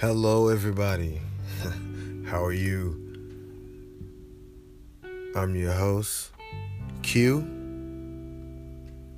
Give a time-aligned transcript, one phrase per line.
[0.00, 1.20] Hello, everybody.
[2.26, 2.96] How are you?
[5.36, 6.30] I'm your host,
[7.02, 7.46] Q,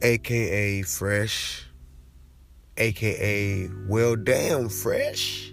[0.02, 1.68] aka Fresh,
[2.78, 5.52] aka Well Damn Fresh,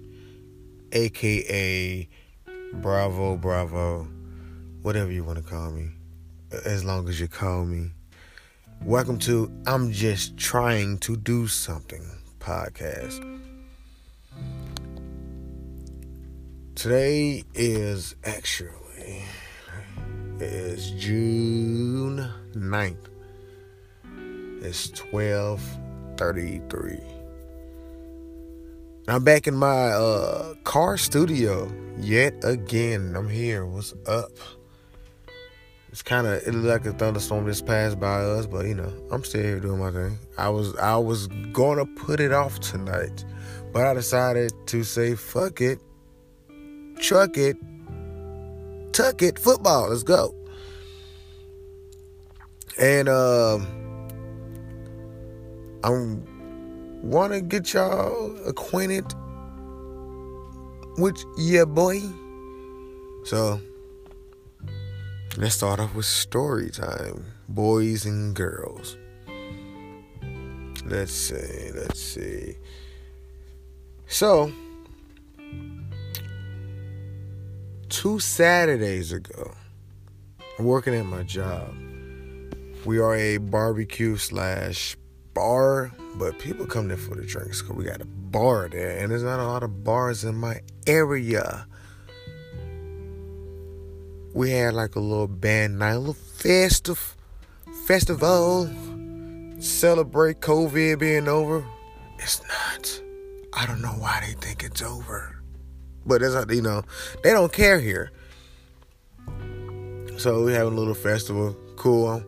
[0.94, 2.10] aka
[2.74, 4.08] Bravo Bravo,
[4.82, 5.92] whatever you want to call me,
[6.66, 7.92] as long as you call me.
[8.84, 13.49] Welcome to I'm Just Trying to Do Something podcast.
[16.80, 19.26] Today is actually
[20.40, 23.10] is June 9th.
[24.62, 27.04] It's 12:33.
[29.10, 31.70] I'm back in my uh, car studio
[32.00, 33.14] yet again.
[33.14, 33.66] I'm here.
[33.66, 34.32] What's up?
[35.90, 38.94] It's kind of it looked like a thunderstorm just passed by us, but you know
[39.12, 40.18] I'm still here doing my thing.
[40.38, 43.26] I was I was gonna put it off tonight,
[43.74, 45.82] but I decided to say fuck it
[47.00, 47.58] truck it,
[48.92, 49.90] tuck it, football.
[49.90, 50.36] Let's go.
[52.78, 53.68] And um,
[55.84, 55.90] I
[57.02, 59.06] want to get y'all acquainted
[60.98, 62.02] with your boy.
[63.26, 63.60] So
[65.38, 68.98] let's start off with story time, boys and girls.
[70.86, 72.56] Let's see, let's see.
[74.08, 74.52] So
[77.90, 79.52] two Saturdays ago,
[80.58, 81.76] I'm working at my job.
[82.86, 84.96] We are a barbecue slash
[85.34, 89.12] bar, but people come there for the drinks because we got a bar there, and
[89.12, 91.66] there's not a lot of bars in my area.
[94.34, 97.18] We had like a little band night, a little festive
[97.88, 98.70] festival,
[99.60, 101.66] celebrate COVID being over.
[102.20, 103.02] It's not.
[103.54, 105.39] I don't know why they think it's over.
[106.10, 106.82] But that's not, you know,
[107.24, 108.12] they don't care here.
[110.18, 111.56] So we have a little festival.
[111.78, 112.24] Cool.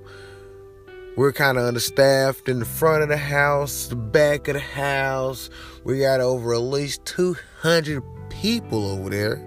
[1.18, 5.50] We're kind of understaffed in the front of the house, the back of the house.
[5.84, 9.46] We got over at least 200 people over there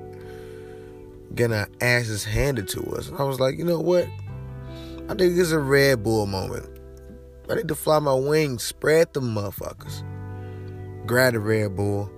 [1.35, 3.11] getting our asses handed to us.
[3.17, 4.09] I was like, you know what?
[5.09, 6.69] I think it's a Red Bull moment.
[7.49, 10.03] I need to fly my wings, spread the motherfuckers.
[11.07, 12.11] Grab the Red Bull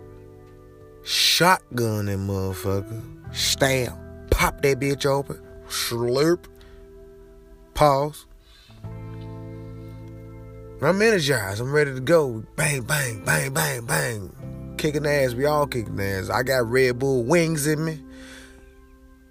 [1.06, 3.00] shotgun that motherfucker,
[3.34, 3.96] stab,
[4.30, 6.46] pop that bitch open, slurp,
[7.74, 8.26] pause.
[10.82, 11.60] I'm energized.
[11.60, 12.44] I'm ready to go.
[12.54, 14.74] Bang, bang, bang, bang, bang.
[14.76, 15.32] Kicking ass.
[15.32, 16.28] We all kicking ass.
[16.28, 18.02] I got Red Bull wings in me.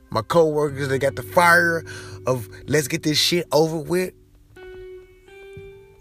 [0.09, 1.83] My coworkers, they got the fire
[2.25, 4.13] of let's get this shit over with.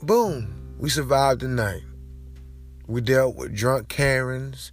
[0.01, 0.77] Boom.
[0.79, 1.83] We survived the night.
[2.87, 4.73] We dealt with drunk Karens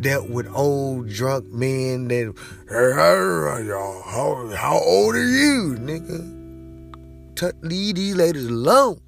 [0.00, 2.34] dealt with old drunk men that,
[2.70, 7.36] how, how old are you, nigga?
[7.36, 9.00] T- leave these ladies alone.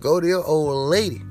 [0.00, 1.22] Go to your old lady.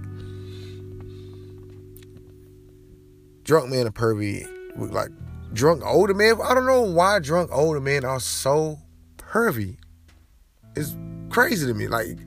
[3.43, 4.47] Drunk men are pervy.
[4.75, 5.09] Like,
[5.53, 8.79] drunk older men, I don't know why drunk older men are so
[9.17, 9.77] pervy.
[10.75, 10.95] It's
[11.29, 11.87] crazy to me.
[11.87, 12.17] Like,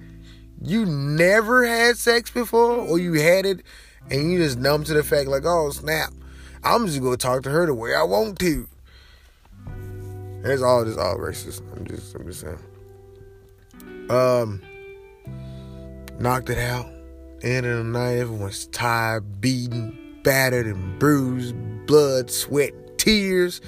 [0.63, 3.63] you never had sex before, or you had it,
[4.11, 6.13] and you just numb to the fact, like, oh, snap.
[6.65, 8.69] I'm just gonna talk to her the way I want to.
[10.45, 11.63] It's all just all racist.
[11.77, 12.59] I'm just I'm just saying.
[14.11, 14.63] Um
[16.19, 16.87] knocked it out.
[17.43, 21.55] End of the night, everyone's tired, beaten, battered, and bruised,
[21.87, 23.61] blood, sweat, tears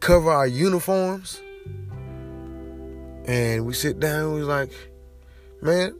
[0.00, 1.40] cover our uniforms.
[3.26, 4.70] And we sit down and we like,
[5.60, 5.98] man,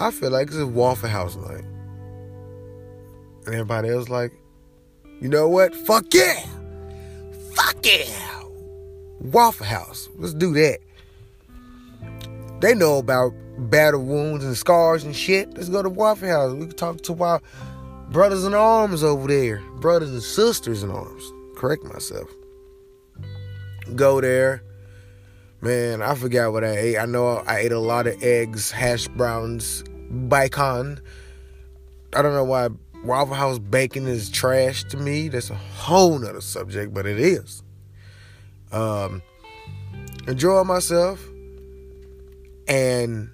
[0.00, 1.64] I feel like it's a Waffle House night.
[3.44, 4.32] And everybody else like,
[5.24, 5.74] you know what?
[5.74, 6.38] Fuck yeah!
[7.54, 8.42] Fuck yeah!
[9.20, 10.10] Waffle House.
[10.16, 10.80] Let's do that.
[12.60, 15.54] They know about battle wounds and scars and shit.
[15.54, 16.52] Let's go to Waffle House.
[16.52, 17.40] We can talk to our
[18.10, 19.62] brothers in arms over there.
[19.80, 21.32] Brothers and sisters in arms.
[21.56, 22.28] Correct myself.
[23.94, 24.62] Go there.
[25.62, 26.98] Man, I forgot what I ate.
[26.98, 29.84] I know I ate a lot of eggs, hash browns,
[30.28, 31.00] bacon.
[32.14, 32.68] I don't know why
[33.04, 35.28] Waffle House bacon is trash to me.
[35.28, 37.62] That's a whole nother subject, but it is.
[38.72, 39.22] Um,
[40.26, 41.22] enjoy myself,
[42.66, 43.30] and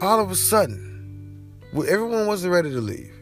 [0.00, 3.12] all of a sudden, everyone wasn't ready to leave.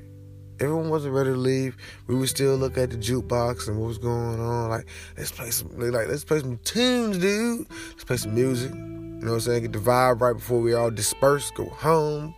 [0.60, 1.76] Everyone wasn't ready to leave.
[2.06, 4.69] We would still look at the jukebox and what was going on.
[4.69, 7.66] Like, let's play some, like, let's play some tunes, dude.
[7.90, 8.70] Let's play some music.
[8.72, 9.62] You know what I'm saying?
[9.62, 12.34] Get the vibe right before we all disperse, go home,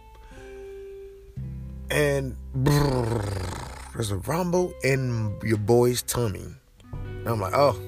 [1.95, 6.45] and brrr, there's a rumble in your boy's tummy.
[6.93, 7.79] And I'm like, oh,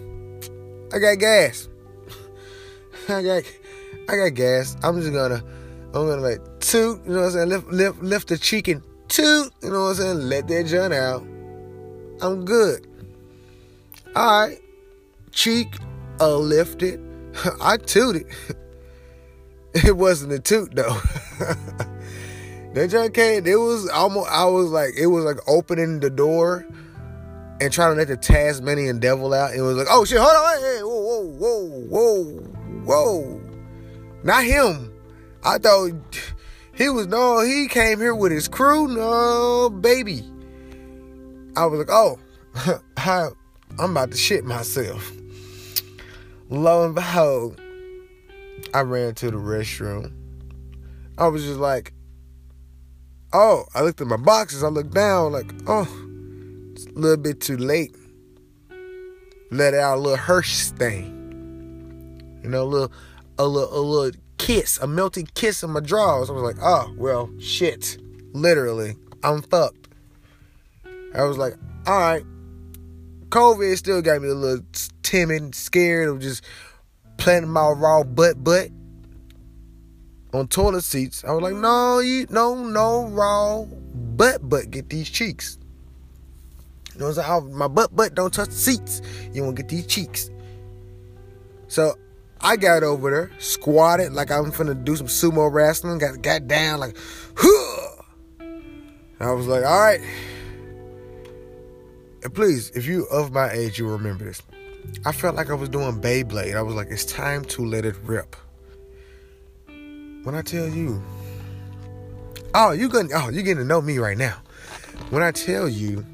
[0.95, 1.69] I got gas.
[3.09, 3.43] I got,
[4.09, 4.77] I got gas.
[4.85, 5.43] I'm just gonna,
[5.87, 7.49] I'm gonna like toot, you know what I'm saying?
[7.49, 10.19] Lift, lift, lift the cheek and toot, you know what I'm saying?
[10.21, 11.23] Let that joint out.
[12.23, 12.87] I'm good.
[14.15, 14.59] All right,
[15.33, 15.77] cheek
[16.21, 17.01] uh, lifted.
[17.61, 18.27] I tooted.
[19.85, 20.99] It wasn't a toot though.
[22.77, 23.47] That joint came.
[23.47, 24.31] It was almost.
[24.31, 26.67] I was like, it was like opening the door
[27.59, 29.55] and trying to let the Tasmanian devil out.
[29.55, 32.41] It was like, oh shit, hold on, hey, whoa, whoa, whoa,
[32.85, 33.41] whoa, whoa.
[34.25, 34.93] Not him.
[35.43, 35.93] I thought
[36.75, 38.89] he was no, he came here with his crew.
[38.89, 40.31] No, baby.
[41.57, 42.19] I was like, oh,
[42.99, 43.29] I,
[43.79, 45.13] I'm about to shit myself.
[46.51, 47.59] Lo and behold,
[48.75, 50.13] I ran to the restroom.
[51.17, 51.95] I was just like,
[53.37, 54.65] oh, I looked at my boxes.
[54.65, 55.87] I looked down, like, oh,
[56.73, 57.95] it's a little bit too late.
[59.51, 62.41] Let out a little Hirsch stain.
[62.43, 62.93] You know, a little,
[63.39, 66.31] a little, a little kiss, a melting kiss in my drawers.
[66.31, 67.99] I was like, oh, well, shit.
[68.33, 69.89] Literally, I'm fucked.
[71.15, 71.55] I was like,
[71.87, 72.25] all right.
[73.29, 74.65] COVID still got me a little
[75.03, 76.45] timid, scared of just
[77.19, 78.71] planting my raw butt butt
[80.37, 81.25] on toilet seats.
[81.25, 84.71] I was like, no, you no, no raw butt butt.
[84.71, 85.59] Get these cheeks.
[86.95, 87.59] You know what I'm saying?
[87.59, 89.03] My butt butt don't touch the seats.
[89.33, 90.31] You want to get these cheeks.
[91.69, 91.95] So
[92.41, 95.99] I got over there, squatted like I'm finna do some sumo wrestling.
[95.99, 96.97] Got got down like,
[97.37, 98.03] huh.
[99.19, 100.01] I was like, all right.
[102.23, 104.43] And please, if you of my age, you remember this.
[105.05, 106.57] I felt like I was doing Beyblade.
[106.57, 108.37] I was like, it's time to let it rip.
[110.27, 111.01] When I tell you,
[112.53, 114.37] oh, you going oh, you're getting to know me right now.
[115.11, 116.05] When I tell you,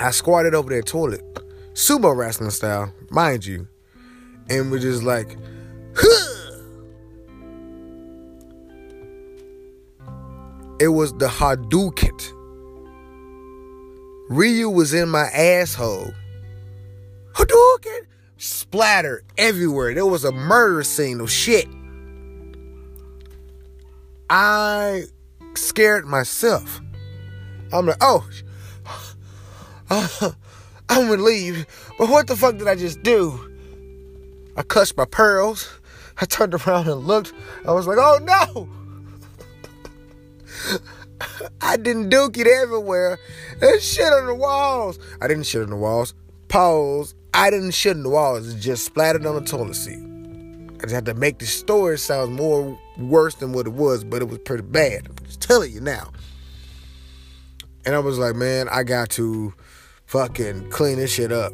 [0.00, 1.22] I squatted over that toilet,
[1.74, 3.68] sumo wrestling style, mind you,
[4.48, 5.36] and we're just like,
[5.94, 6.56] huh.
[10.80, 12.18] It was the Hadouken.
[14.30, 16.12] Ryu was in my asshole.
[17.34, 18.00] Hadouken!
[18.36, 19.94] Splatter everywhere.
[19.94, 21.68] There was a murder scene of shit.
[24.30, 25.06] I
[25.54, 26.80] scared myself.
[27.72, 28.24] I'm like, oh,
[29.90, 31.66] I'm gonna leave.
[31.98, 33.38] But what the fuck did I just do?
[34.56, 35.68] I clutched my pearls.
[36.20, 37.32] I turned around and looked.
[37.66, 38.68] I was like, oh no!
[41.60, 43.18] I didn't duke it everywhere.
[43.58, 45.00] There's shit on the walls.
[45.20, 46.14] I didn't shit on the walls.
[46.46, 47.16] Pause.
[47.34, 48.54] I didn't shit on the walls.
[48.54, 50.09] It just splattered on the toilet seat.
[50.80, 54.22] I just had to make the story sound more worse than what it was, but
[54.22, 55.08] it was pretty bad.
[55.08, 56.10] I'm just telling you now.
[57.84, 59.52] And I was like, man, I got to
[60.06, 61.52] fucking clean this shit up.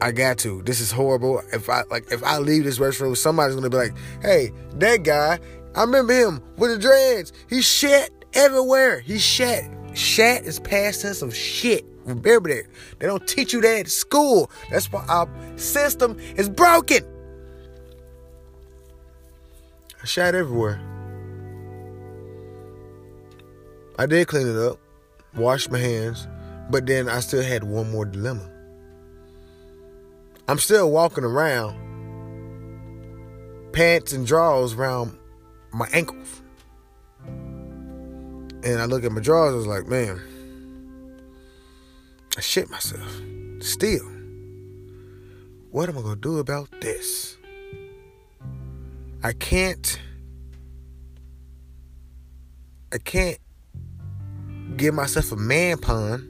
[0.00, 0.62] I got to.
[0.62, 1.42] This is horrible.
[1.52, 5.40] If I like if I leave this restroom, somebody's gonna be like, hey, that guy,
[5.74, 7.32] I remember him with the dreads.
[7.48, 9.00] He shit everywhere.
[9.00, 9.64] He shit.
[9.94, 11.84] Shat is past tense of shit.
[12.04, 12.64] Remember that.
[13.00, 14.50] They don't teach you that at school.
[14.70, 17.04] That's why our system is broken.
[20.02, 20.80] I shat everywhere.
[23.98, 24.78] I did clean it up,
[25.34, 26.26] washed my hands,
[26.70, 28.50] but then I still had one more dilemma.
[30.48, 31.76] I'm still walking around,
[33.72, 35.18] pants and drawers around
[35.72, 36.40] my ankles.
[38.62, 40.20] And I look at my drawers, I was like, man,
[42.36, 43.20] I shit myself.
[43.60, 44.06] Still.
[45.70, 47.36] What am I gonna do about this?
[49.22, 50.00] I can't
[52.92, 53.38] I can't
[54.76, 56.26] give myself a man pun.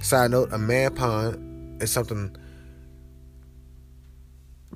[0.00, 2.36] Side note, a man pun is something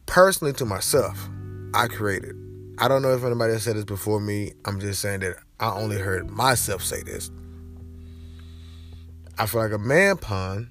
[0.07, 1.29] personally to myself
[1.75, 2.35] I created.
[2.79, 4.53] I don't know if anybody else said this before me.
[4.65, 7.31] I'm just saying that I only heard myself say this.
[9.39, 10.71] I feel like a man pun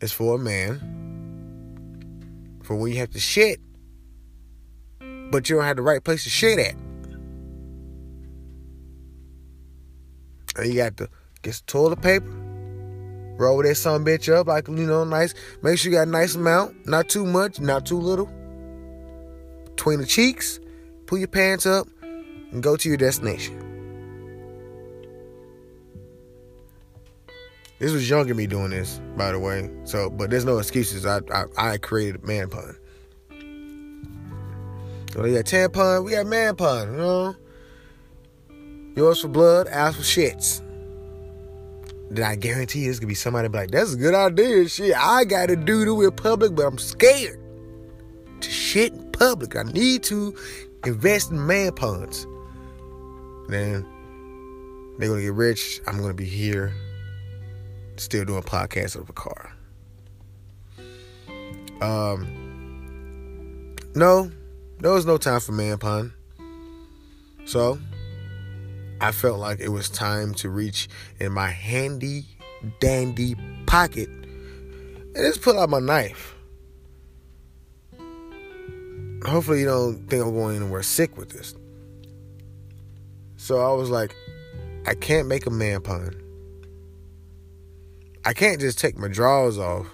[0.00, 1.07] is for a man,
[2.68, 3.60] for when you have to shit,
[5.30, 6.74] but you don't have the right place to shit at.
[10.54, 11.08] And you got to
[11.40, 12.28] get some toilet paper,
[13.38, 15.32] roll that some bitch up like, you know, nice.
[15.62, 18.30] Make sure you got a nice amount, not too much, not too little.
[19.64, 20.60] Between the cheeks,
[21.06, 23.67] pull your pants up, and go to your destination.
[27.78, 29.70] This was younger me doing this, by the way.
[29.84, 31.06] So, but there's no excuses.
[31.06, 32.76] I I, I created man pun.
[35.12, 36.92] So we got tampon, we got man pun.
[36.92, 37.36] You know,
[38.96, 40.60] yours for blood, ours for shits.
[42.10, 44.68] then I guarantee it's gonna be somebody be like, that's a good idea.
[44.68, 47.40] Shit, I gotta do it in public, but I'm scared
[48.40, 49.56] to shit in public.
[49.56, 50.34] I need to
[50.84, 52.26] invest in man puns."
[53.48, 53.86] Then
[54.98, 55.80] they're gonna get rich.
[55.86, 56.74] I'm gonna be here
[57.98, 59.52] still doing podcasts of a car.
[61.80, 62.34] Um
[63.94, 64.30] no,
[64.78, 66.12] there was no time for man pun.
[67.44, 67.78] So
[69.00, 70.88] I felt like it was time to reach
[71.18, 72.26] in my handy
[72.80, 73.36] dandy
[73.66, 76.34] pocket and just pull out my knife.
[79.24, 81.54] Hopefully, you don't think I'm going anywhere sick with this.
[83.36, 84.14] So I was like,
[84.86, 86.14] I can't make a man pun.
[88.28, 89.86] I can't just take my drawers off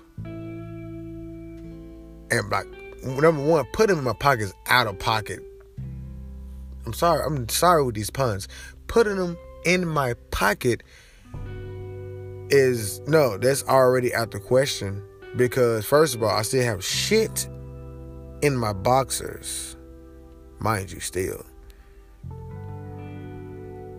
[2.35, 2.67] and like
[3.05, 5.39] number one, put them in my pockets out of pocket.
[6.85, 8.49] I'm sorry, I'm sorry with these puns.
[8.89, 10.83] Putting them in my pocket
[12.51, 15.01] is no, that's already out the question.
[15.37, 17.49] Because first of all, I still have shit
[18.43, 19.77] in my boxers.
[20.59, 21.47] Mind you, still.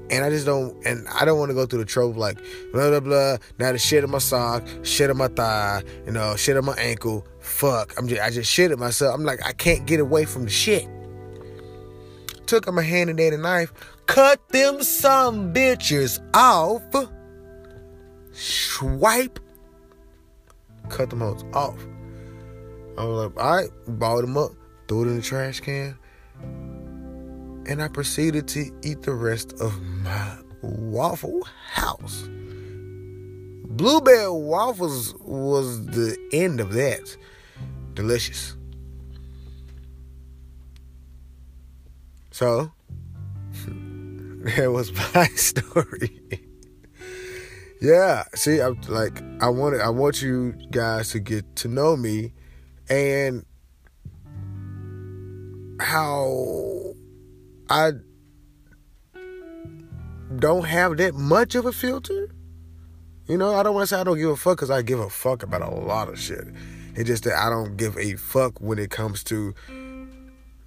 [0.10, 2.38] And I just don't, and I don't want to go through the trouble like
[2.72, 3.38] blah blah blah.
[3.58, 6.76] Now the shit in my sock, shit in my thigh, you know, shit in my
[6.76, 7.26] ankle.
[7.40, 9.16] Fuck, I'm just, I just shit at myself.
[9.16, 10.88] I'm like, I can't get away from the shit.
[12.46, 13.74] Took up my hand and a knife,
[14.06, 16.84] cut them some bitches off.
[18.32, 19.40] Swipe,
[20.90, 21.80] cut them hoes off.
[22.98, 24.52] I was like, all right, balled them up,
[24.88, 25.98] threw it in the trash can
[27.68, 32.28] and I proceeded to eat the rest of my Waffle House.
[33.76, 37.18] Bluebell waffles was the end of that.
[37.94, 38.56] Delicious.
[42.32, 42.72] So,
[44.44, 46.22] that was my story.
[47.82, 52.34] yeah, see, I'm like, I want I want you guys to get to know me,
[52.90, 53.46] and
[55.80, 56.95] how
[57.70, 57.92] I
[60.38, 62.30] don't have that much of a filter.
[63.28, 65.00] You know, I don't want to say I don't give a fuck because I give
[65.00, 66.48] a fuck about a lot of shit.
[66.96, 69.54] It's just that I don't give a fuck when it comes to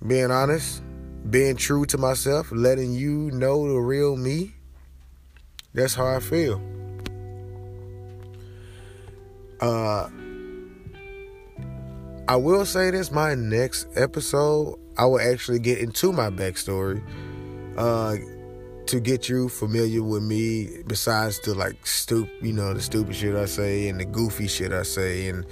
[0.07, 0.83] being honest,
[1.31, 4.55] being true to myself, letting you know the real me.
[5.73, 6.61] That's how I feel.
[9.61, 10.09] Uh,
[12.27, 17.03] I will say this: my next episode, I will actually get into my backstory
[17.77, 18.17] uh,
[18.87, 20.83] to get you familiar with me.
[20.87, 24.73] Besides the like stupid, you know, the stupid shit I say and the goofy shit
[24.73, 25.47] I say, and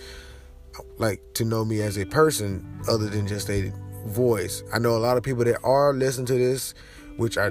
[0.98, 3.72] like to know me as a person other than just a
[4.06, 4.64] voice.
[4.72, 6.74] I know a lot of people that are listening to this,
[7.16, 7.50] which I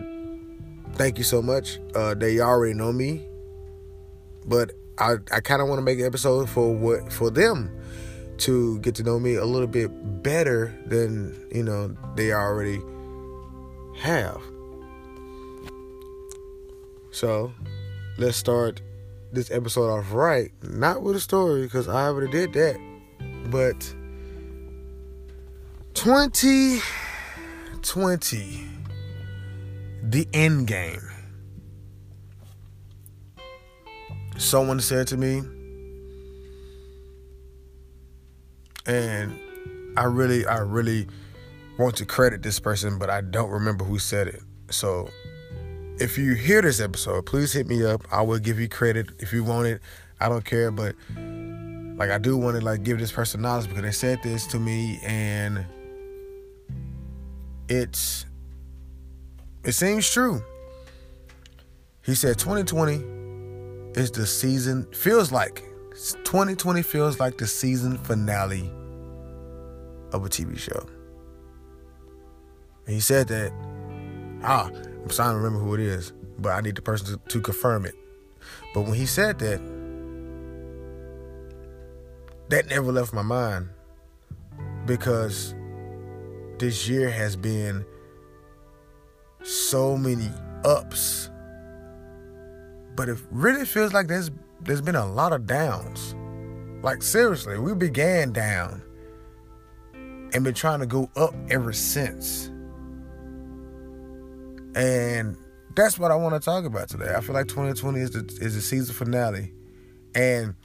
[0.93, 1.79] thank you so much.
[1.95, 3.25] Uh, they already know me,
[4.45, 7.71] but I I kind of want to make an episode for what for them
[8.39, 12.81] to get to know me a little bit better than you know they already
[13.99, 14.41] have.
[17.11, 17.53] So
[18.17, 18.81] let's start
[19.31, 22.77] this episode off right, not with a story because I already did that,
[23.49, 23.79] but
[25.93, 28.65] 2020,
[30.03, 31.09] the end game.
[34.37, 35.41] Someone said to me,
[38.85, 39.39] and
[39.97, 41.07] I really, I really
[41.77, 44.41] want to credit this person, but I don't remember who said it.
[44.69, 45.09] So
[45.99, 48.05] if you hear this episode, please hit me up.
[48.11, 49.81] I will give you credit if you want it.
[50.19, 50.95] I don't care, but
[51.97, 54.59] like I do want to like give this person knowledge because they said this to
[54.59, 55.65] me and
[57.69, 58.25] it's
[59.63, 60.43] it seems true.
[62.03, 65.63] He said 2020 is the season feels like
[65.95, 68.69] 2020 feels like the season finale
[70.11, 70.85] of a TV show.
[72.85, 73.53] And he said that,
[74.43, 77.41] ah, I'm starting to remember who it is, but I need the person to, to
[77.41, 77.95] confirm it.
[78.73, 79.61] But when he said that,
[82.49, 83.69] that never left my mind
[84.85, 85.55] because
[86.59, 87.85] this year has been
[89.43, 90.29] so many
[90.65, 91.29] ups.
[92.95, 94.29] But it really feels like there's
[94.65, 96.15] there's been a lot of downs.
[96.83, 98.81] Like seriously, we began down
[99.93, 102.47] and been trying to go up ever since.
[104.75, 105.37] And
[105.75, 107.13] that's what I want to talk about today.
[107.15, 109.53] I feel like 2020 is the is the season finale.
[110.13, 110.55] And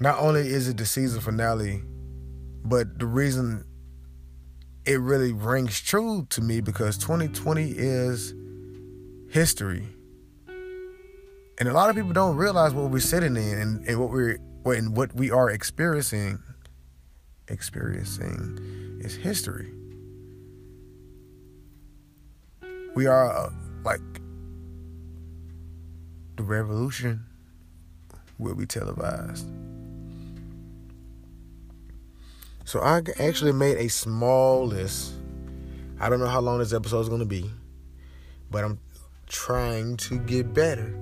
[0.00, 1.82] not only is it the season finale,
[2.64, 3.64] but the reason
[4.84, 8.34] it really rings true to me because 2020 is
[9.30, 9.86] history
[11.62, 14.40] And a lot of people don't realize what we're sitting in and, and what we're
[14.64, 16.42] and what we are experiencing
[17.46, 19.72] experiencing is history.
[22.96, 23.50] We are uh,
[23.84, 24.00] like
[26.34, 27.24] the revolution
[28.40, 29.46] will be televised.
[32.64, 35.12] So I actually made a small list.
[36.00, 37.48] I don't know how long this episode is going to be,
[38.50, 38.80] but I'm
[39.28, 40.92] trying to get better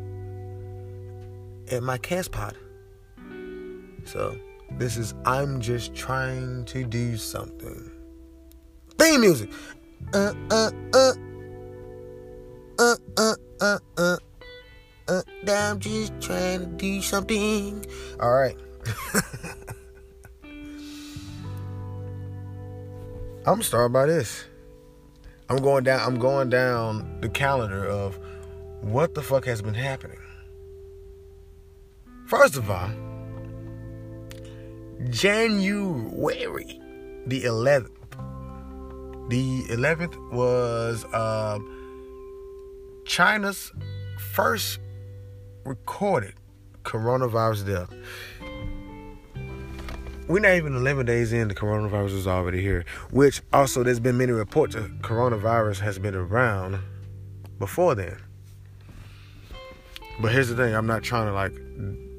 [1.70, 2.56] at my cast pod.
[4.04, 4.36] So
[4.78, 7.90] this is I'm just trying to do something.
[8.98, 9.50] Theme music.
[10.12, 11.12] Uh uh uh.
[12.78, 14.16] Uh uh uh uh.
[15.08, 17.84] Uh, I'm just trying to do something.
[18.20, 18.56] All right.
[23.44, 24.44] I'm starting by this.
[25.48, 26.00] I'm going down.
[26.00, 28.20] I'm going down the calendar of
[28.82, 30.19] what the fuck has been happening.
[32.30, 32.88] First of all,
[35.10, 36.80] January
[37.26, 37.90] the 11th.
[39.30, 43.72] The 11th was um, China's
[44.32, 44.78] first
[45.64, 46.34] recorded
[46.84, 47.92] coronavirus death.
[50.28, 52.84] We're not even 11 days in, the coronavirus is already here.
[53.10, 56.78] Which also, there's been many reports that coronavirus has been around
[57.58, 58.18] before then.
[60.20, 62.09] But here's the thing I'm not trying to like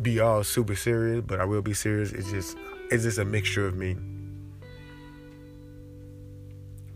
[0.00, 2.12] be all super serious, but I will be serious.
[2.12, 2.56] It's just
[2.90, 3.96] it's just a mixture of me.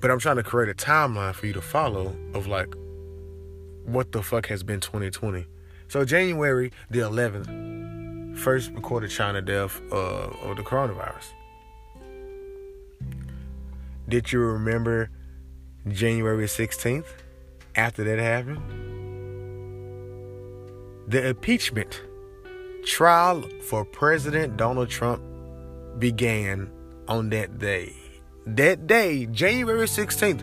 [0.00, 2.74] But I'm trying to create a timeline for you to follow of like
[3.84, 5.46] what the fuck has been 2020.
[5.88, 11.32] So January the 11th, first recorded China death uh, of the coronavirus.
[14.08, 15.10] Did you remember
[15.88, 17.06] January 16th
[17.75, 18.62] after that happened?
[21.08, 22.02] The impeachment
[22.86, 25.20] trial for President Donald Trump
[25.99, 26.70] began
[27.08, 27.92] on that day.
[28.46, 30.42] That day, January 16th,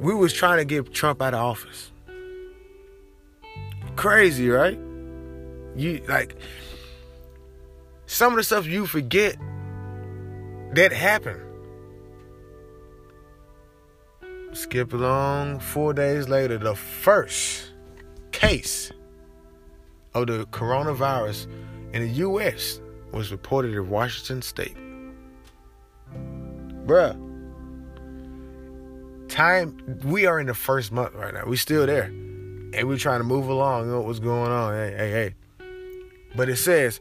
[0.00, 1.92] we was trying to get Trump out of office.
[3.94, 4.78] Crazy, right?
[5.76, 6.36] You like
[8.06, 9.36] some of the stuff you forget
[10.72, 11.42] that happened.
[14.52, 17.72] Skip along, four days later, the first
[18.32, 18.90] case
[20.22, 21.46] of the coronavirus
[21.92, 22.80] in the U.S.
[23.12, 24.76] was reported in Washington State.
[26.86, 27.16] Bruh,
[29.28, 31.44] time we are in the first month right now.
[31.46, 33.86] We still there, and we're trying to move along.
[33.86, 34.74] You know what's going on?
[34.74, 35.34] Hey, hey, hey.
[36.34, 37.00] But it says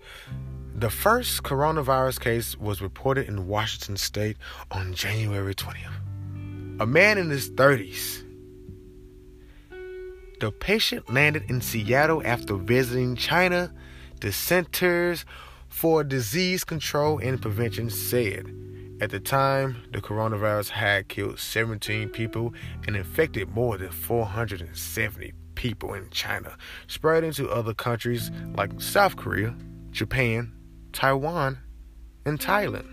[0.73, 4.37] the first coronavirus case was reported in Washington State
[4.71, 6.81] on January 20th.
[6.81, 8.24] A man in his 30s
[10.39, 13.73] the patient landed in Seattle after visiting China.
[14.21, 15.25] The Centers
[15.69, 18.53] for Disease Control and Prevention said
[19.01, 22.53] at the time the coronavirus had killed 17 people
[22.87, 29.55] and infected more than 470 people in China, spreading to other countries like South Korea,
[29.91, 30.53] Japan,
[30.93, 31.57] Taiwan,
[32.25, 32.87] and Thailand.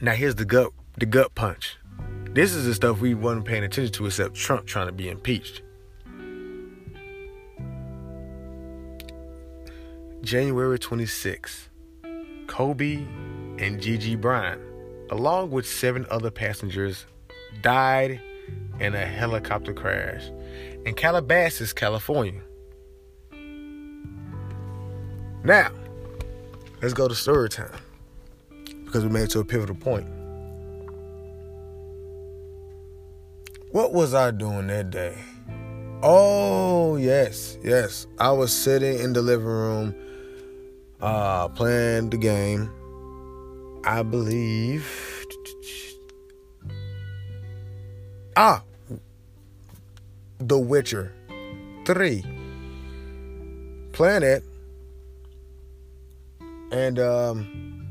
[0.00, 1.76] Now here's the gut the gut punch.
[2.34, 5.62] This is the stuff we wasn't paying attention to except Trump trying to be impeached.
[10.20, 11.70] January 26,
[12.46, 12.96] Kobe
[13.58, 14.60] and Gigi Bryant,
[15.10, 17.06] along with seven other passengers,
[17.62, 18.20] died
[18.78, 20.30] in a helicopter crash
[20.84, 22.42] in Calabasas, California.
[25.44, 25.70] Now,
[26.82, 27.80] let's go to story time
[28.84, 30.17] because we made it to a pivotal point.
[33.70, 35.14] What was I doing that day?
[36.02, 38.06] Oh, yes, yes.
[38.18, 39.94] I was sitting in the living room
[41.00, 42.70] uh playing the game.
[43.84, 44.86] I believe
[48.36, 48.62] Ah,
[50.38, 51.12] The Witcher
[51.84, 52.24] 3.
[53.92, 54.44] Playing it.
[56.70, 57.88] And um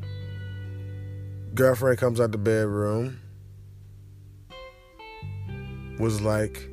[1.54, 3.20] girlfriend comes out the bedroom
[6.00, 6.68] was like,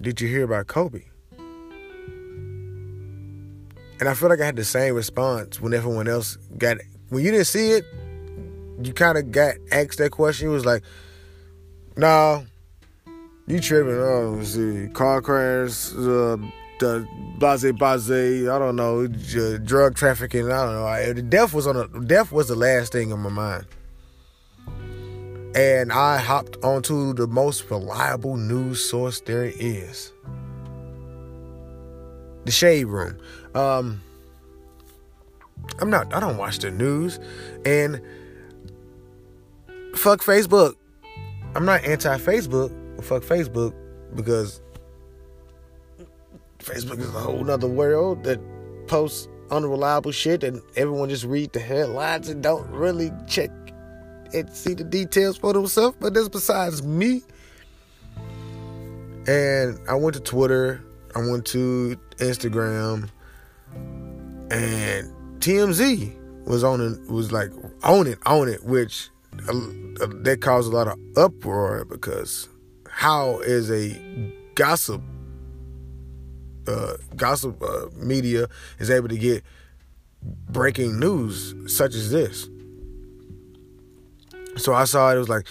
[0.00, 1.02] Did you hear about Kobe?
[3.98, 6.76] And I feel like I had the same response when everyone else got
[7.08, 7.84] when you didn't see it,
[8.82, 10.48] you kind of got asked that question.
[10.48, 10.82] It was like,
[11.96, 12.42] "Nah,
[13.46, 13.94] you tripping?
[13.94, 16.36] Oh, see, car crash, uh,
[16.78, 17.08] the
[17.38, 18.48] blase blase.
[18.48, 20.50] I don't know, drug trafficking.
[20.50, 21.22] I don't know.
[21.22, 23.66] Death was on a death was the last thing on my mind.
[25.56, 30.12] And I hopped onto the most reliable news source there is.
[32.44, 33.18] The Shade Room.
[33.54, 34.02] Um,
[35.80, 37.18] I'm not, I don't watch the news.
[37.64, 38.02] And
[39.94, 40.74] fuck Facebook.
[41.54, 42.70] I'm not anti Facebook,
[43.02, 43.74] fuck Facebook
[44.14, 44.60] because
[46.58, 48.38] Facebook is a whole nother world that
[48.88, 53.50] posts unreliable shit and everyone just read the headlines and don't really check
[54.34, 55.96] and see the details for themselves.
[56.00, 57.22] But that's besides me.
[59.26, 60.84] And I went to Twitter,
[61.14, 63.08] I went to Instagram,
[64.50, 67.50] and TMZ was on it, was like
[67.82, 69.10] on it, on it, which
[69.48, 69.52] uh,
[70.22, 72.48] that caused a lot of uproar because
[72.88, 75.02] how is a gossip
[76.66, 79.44] uh, gossip uh, media is able to get
[80.22, 82.48] breaking news such as this.
[84.56, 85.46] So I saw it, it was like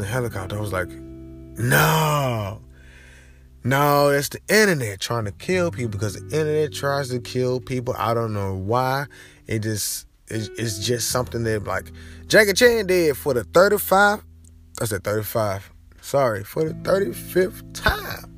[0.00, 0.56] in helicopter.
[0.56, 2.60] I was like, no.
[3.64, 7.94] No, it's the internet trying to kill people because the internet tries to kill people.
[7.96, 9.06] I don't know why.
[9.46, 11.92] It just it's, just something that like
[12.26, 14.24] Jackie Chan did for the 35.
[14.80, 15.70] I said 35.
[16.00, 18.28] Sorry, for the 35th time.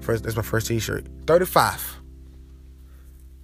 [0.00, 1.06] First, that's my first T-shirt.
[1.26, 1.99] 35.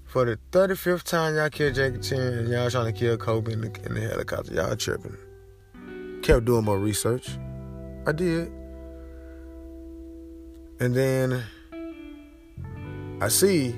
[0.07, 3.61] For the 35th time, y'all killed Jackie Chan and y'all trying to kill Kobe in
[3.61, 4.55] the, in the helicopter.
[4.55, 5.16] Y'all tripping.
[6.23, 7.29] Kept doing more research.
[8.07, 8.53] I did.
[10.79, 11.42] And then
[13.21, 13.75] I see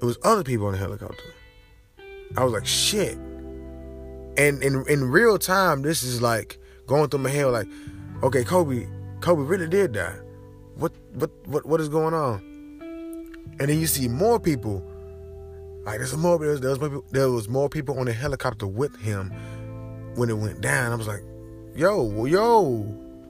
[0.00, 1.34] it was other people in the helicopter.
[2.36, 3.16] I was like, shit.
[4.36, 7.68] And in in real time, this is like going through my head, like,
[8.22, 8.86] okay, Kobe,
[9.20, 10.16] Kobe really did die.
[10.76, 12.49] What what what what is going on?
[13.58, 14.82] And then you see more people.
[15.84, 18.12] Like there's more there was, there was more people, there was more people on the
[18.12, 19.32] helicopter with him
[20.14, 20.92] when it went down.
[20.92, 21.22] I was like,
[21.74, 22.86] yo, yo,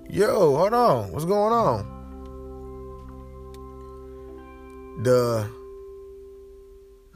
[0.09, 1.99] yo, hold on, what's going on?
[5.03, 5.49] The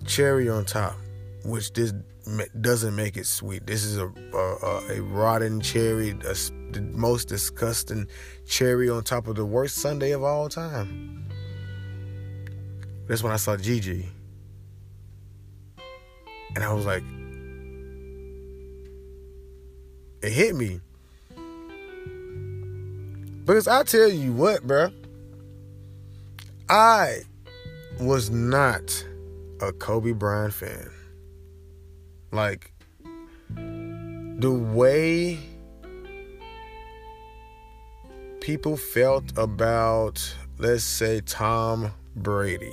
[0.07, 0.97] cherry on top,
[1.45, 1.93] which this
[2.61, 3.67] doesn't make it sweet.
[3.67, 6.35] This is a a, a rotten cherry, a,
[6.73, 8.09] the most disgusting
[8.47, 11.25] cherry on top of the worst Sunday of all time.
[13.07, 14.09] That's when I saw Gigi,
[16.55, 17.03] and I was like,
[20.23, 20.81] it hit me.
[23.45, 24.91] Because I tell you what, bruh,
[26.71, 27.19] I
[28.01, 29.07] was not
[29.61, 30.91] a Kobe Bryant fan.
[32.33, 32.73] Like
[33.51, 35.39] the way
[38.41, 42.73] people felt about, let's say, Tom Brady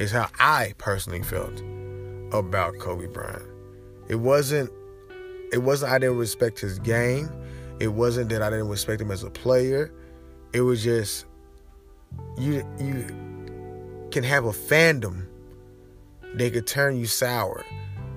[0.00, 1.60] is how I personally felt
[2.32, 3.42] about Kobe Bryant.
[4.08, 4.70] It wasn't
[5.52, 7.30] it wasn't I didn't respect his game.
[7.80, 9.92] It wasn't that I didn't respect him as a player.
[10.52, 11.26] It was just
[12.38, 15.26] you you can have a fandom
[16.34, 17.64] they could turn you sour,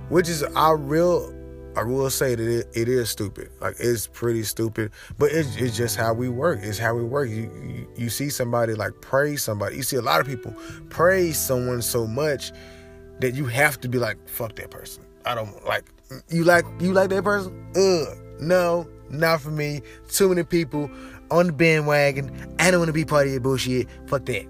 [0.10, 1.34] which is our real.
[1.76, 3.50] I will say that it, it is stupid.
[3.60, 6.60] Like it's pretty stupid, but it's, it's just how we work.
[6.62, 7.30] It's how we work.
[7.30, 9.78] You, you you see somebody like praise somebody.
[9.78, 10.54] You see a lot of people
[10.90, 12.52] praise someone so much
[13.20, 15.04] that you have to be like, fuck that person.
[15.26, 15.86] I don't like
[16.30, 17.54] you like you like that person.
[17.76, 19.82] Ugh, no, not for me.
[20.10, 20.92] Too many people
[21.32, 22.56] on the bandwagon.
[22.60, 23.88] I don't want to be part of your bullshit.
[24.08, 24.46] Fuck that.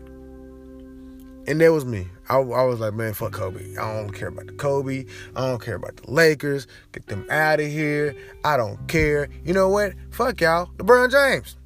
[1.48, 2.08] And that was me.
[2.30, 3.76] I, I, was like, man, fuck Kobe.
[3.78, 5.06] I don't care about the Kobe.
[5.36, 6.68] I don't care about the Lakers.
[6.92, 8.16] Get them out of here.
[8.46, 9.28] I don't care.
[9.44, 9.94] You know what?
[10.12, 10.68] Fuck y'all.
[10.78, 11.58] LeBron James.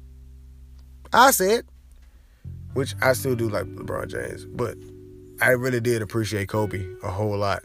[1.12, 1.64] I said,
[2.74, 4.76] which I still do like LeBron James, but
[5.40, 7.62] I really did appreciate Kobe a whole lot.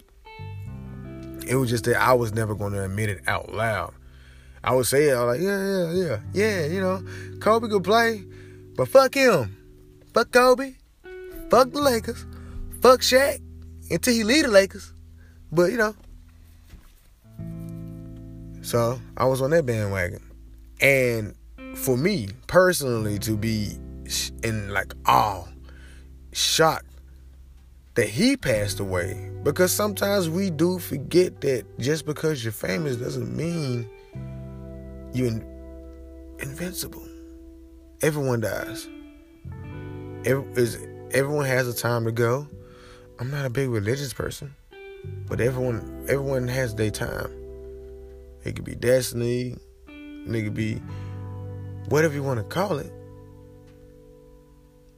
[1.48, 3.94] It was just that I was never going to admit it out loud.
[4.64, 7.04] I would say it, I was like, yeah, yeah, yeah, yeah, you know,
[7.42, 8.24] Kobe could play,
[8.78, 9.58] but fuck him.
[10.14, 10.76] Fuck Kobe.
[11.50, 12.26] Fuck the Lakers.
[12.84, 13.40] Fuck Shaq
[13.90, 14.92] until he leave the Lakers.
[15.54, 15.96] But you know.
[18.62, 20.22] So I was on that bandwagon.
[20.82, 21.34] And
[21.76, 23.78] for me personally to be
[24.44, 25.46] in like awe,
[26.34, 26.86] shocked
[27.96, 29.32] that he passed away.
[29.44, 33.90] Because sometimes we do forget that just because you're famous doesn't mean
[35.14, 37.08] you're in- invincible.
[38.02, 38.90] Everyone dies.
[40.26, 40.44] Every,
[41.12, 42.46] everyone has a time to go.
[43.24, 44.54] I'm not a big religious person,
[45.30, 47.32] but everyone everyone has their time.
[48.44, 49.56] It could be destiny,
[49.88, 50.82] it could be
[51.88, 52.92] whatever you want to call it.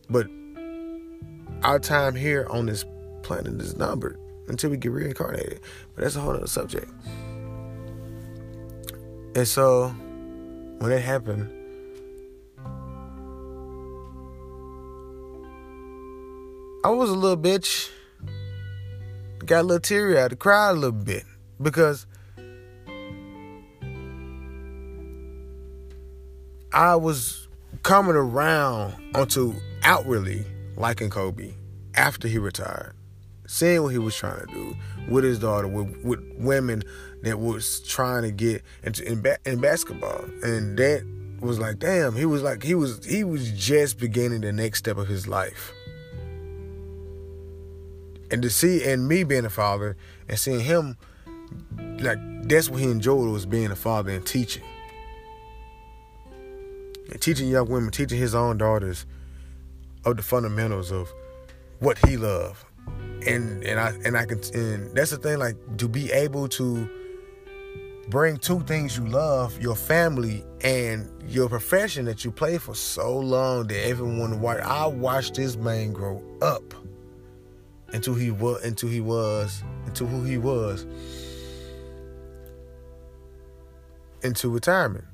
[0.10, 0.26] But
[1.62, 2.84] our time here on this
[3.22, 4.20] planet is numbered.
[4.48, 5.60] until we get reincarnated.
[5.94, 6.92] But that's a whole other subject.
[9.36, 9.90] And so
[10.80, 11.52] when it happened,
[16.84, 17.92] I was a little bitch.
[19.46, 21.24] Got a little teary eyed, cried a little bit
[21.62, 22.08] because
[26.74, 27.48] I was
[27.84, 29.54] coming around onto
[29.84, 30.44] outwardly
[30.78, 31.54] liking Kobe
[31.94, 32.96] after he retired,
[33.46, 34.76] seeing what he was trying to do
[35.10, 36.82] with his daughter, with, with women
[37.22, 41.06] that was trying to get into in, ba- in basketball, and that
[41.40, 44.98] was like, damn, he was like he was he was just beginning the next step
[44.98, 45.72] of his life.
[48.36, 49.96] And to see and me being a father
[50.28, 50.98] and seeing him
[52.02, 52.18] like
[52.50, 54.62] that's what he enjoyed was being a father and teaching.
[57.10, 59.06] And teaching young women, teaching his own daughters
[60.04, 61.10] of the fundamentals of
[61.80, 62.62] what he loved.
[63.26, 66.90] And and I and I can and that's the thing, like to be able to
[68.10, 73.18] bring two things you love, your family and your profession that you play for so
[73.18, 76.74] long that everyone watch I watched this man grow up
[77.96, 80.86] into he was into he was into who he was
[84.22, 85.06] into retirement.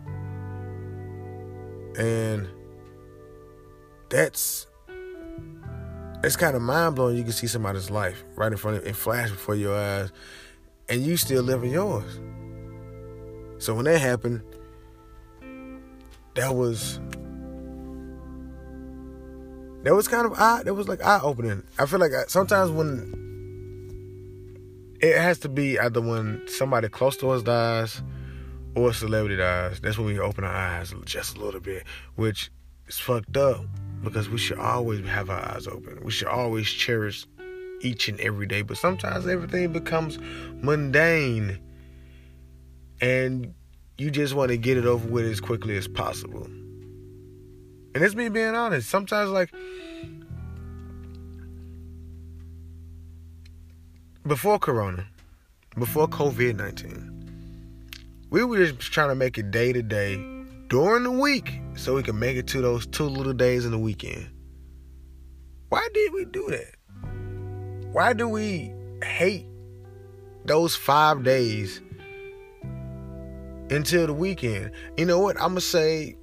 [1.99, 2.47] And
[4.09, 4.65] that's
[6.23, 7.17] it's kind of mind blowing.
[7.17, 10.11] You can see somebody's life right in front of it, flash before your eyes,
[10.89, 12.19] and you still living yours.
[13.59, 14.41] So when that happened,
[16.33, 16.99] that was
[19.83, 20.65] that was kind of odd.
[20.65, 21.63] That was like eye opening.
[21.79, 23.29] I feel like I, sometimes when
[25.01, 28.01] it has to be either when somebody close to us dies
[28.75, 29.79] or a celebrity dies.
[29.81, 31.83] That's when we open our eyes just a little bit,
[32.15, 32.51] which
[32.87, 33.65] is fucked up
[34.03, 35.99] because we should always have our eyes open.
[36.03, 37.25] We should always cherish
[37.81, 38.61] each and every day.
[38.61, 40.19] But sometimes everything becomes
[40.61, 41.59] mundane
[43.01, 43.53] and
[43.97, 46.47] you just want to get it over with as quickly as possible.
[47.93, 48.89] And it's me being honest.
[48.89, 49.51] Sometimes, like,
[54.25, 55.05] before Corona,
[55.77, 60.15] before COVID 19, we were just trying to make it day to day
[60.67, 63.77] during the week so we can make it to those two little days in the
[63.77, 64.29] weekend.
[65.67, 66.75] Why did we do that?
[67.91, 68.73] Why do we
[69.03, 69.45] hate
[70.45, 71.81] those five days
[73.69, 74.71] until the weekend?
[74.95, 75.35] You know what?
[75.35, 76.15] I'm going to say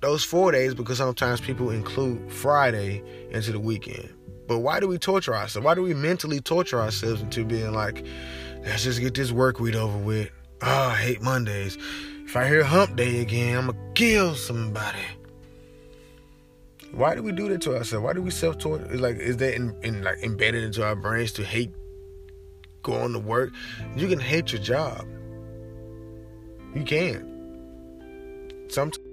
[0.00, 4.12] those four days because sometimes people include Friday into the weekend.
[4.46, 5.64] But why do we torture ourselves?
[5.64, 8.04] Why do we mentally torture ourselves into being like,
[8.62, 10.30] let's just get this work week over with?
[10.62, 11.76] Oh, I hate Mondays.
[12.24, 14.98] If I hear hump day again, I'm gonna kill somebody.
[16.92, 18.04] Why do we do that to ourselves?
[18.04, 18.86] Why do we self torture?
[18.96, 21.72] Like, is that in, in like embedded into our brains to hate
[22.82, 23.52] going to work?
[23.96, 25.06] You can hate your job.
[26.74, 28.66] You can.
[28.68, 29.07] Sometimes.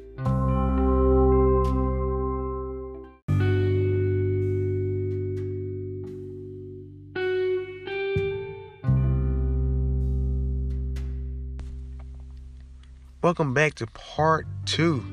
[13.25, 15.03] Welcome back to part two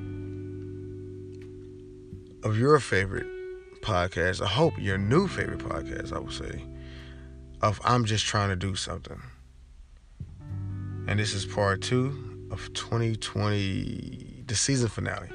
[2.45, 3.27] of your favorite
[3.81, 4.43] podcast.
[4.43, 6.63] I hope your new favorite podcast, I would say,
[7.63, 9.23] of I'm Just Trying to Do Something.
[11.09, 15.31] And this is part two of 2020, the season finale.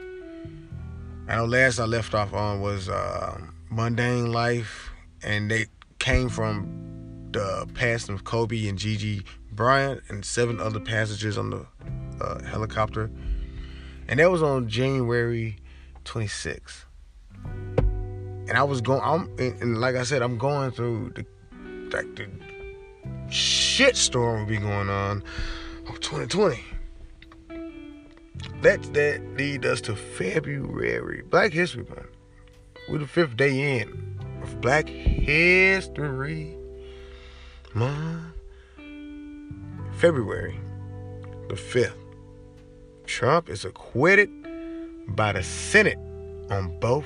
[1.28, 4.92] I know last I left off on was uh, Mundane Life,
[5.24, 5.66] and they
[5.98, 11.66] came from the passing of Kobe and Gigi Bryant and seven other passengers on the
[12.22, 13.10] uh, helicopter,
[14.08, 15.58] and that was on January
[16.06, 16.86] 26th.
[17.46, 21.26] And I was going, I'm, and, and like I said, I'm going through the
[21.92, 22.28] like the
[23.30, 25.24] shit storm be going on
[25.88, 26.64] of 2020.
[28.62, 32.08] That that lead us to February, Black History Month.
[32.90, 36.56] We're the fifth day in of Black History
[37.74, 38.34] Month.
[39.98, 40.60] February
[41.50, 42.07] the 5th.
[43.08, 44.30] Trump is acquitted
[45.08, 45.98] by the Senate
[46.52, 47.06] on both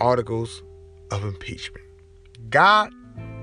[0.00, 0.62] articles
[1.10, 1.84] of impeachment.
[2.50, 2.92] God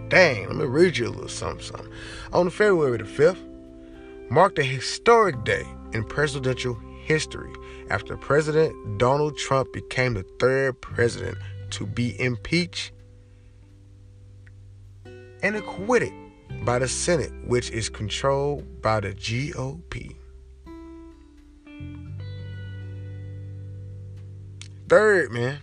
[0.09, 1.91] dang, let me read you a little something, something.
[2.33, 7.51] On February the 5th, marked a historic day in presidential history
[7.89, 11.37] after President Donald Trump became the third president
[11.71, 12.91] to be impeached
[15.41, 16.11] and acquitted
[16.63, 20.16] by the Senate, which is controlled by the GOP.
[24.87, 25.59] Third, man.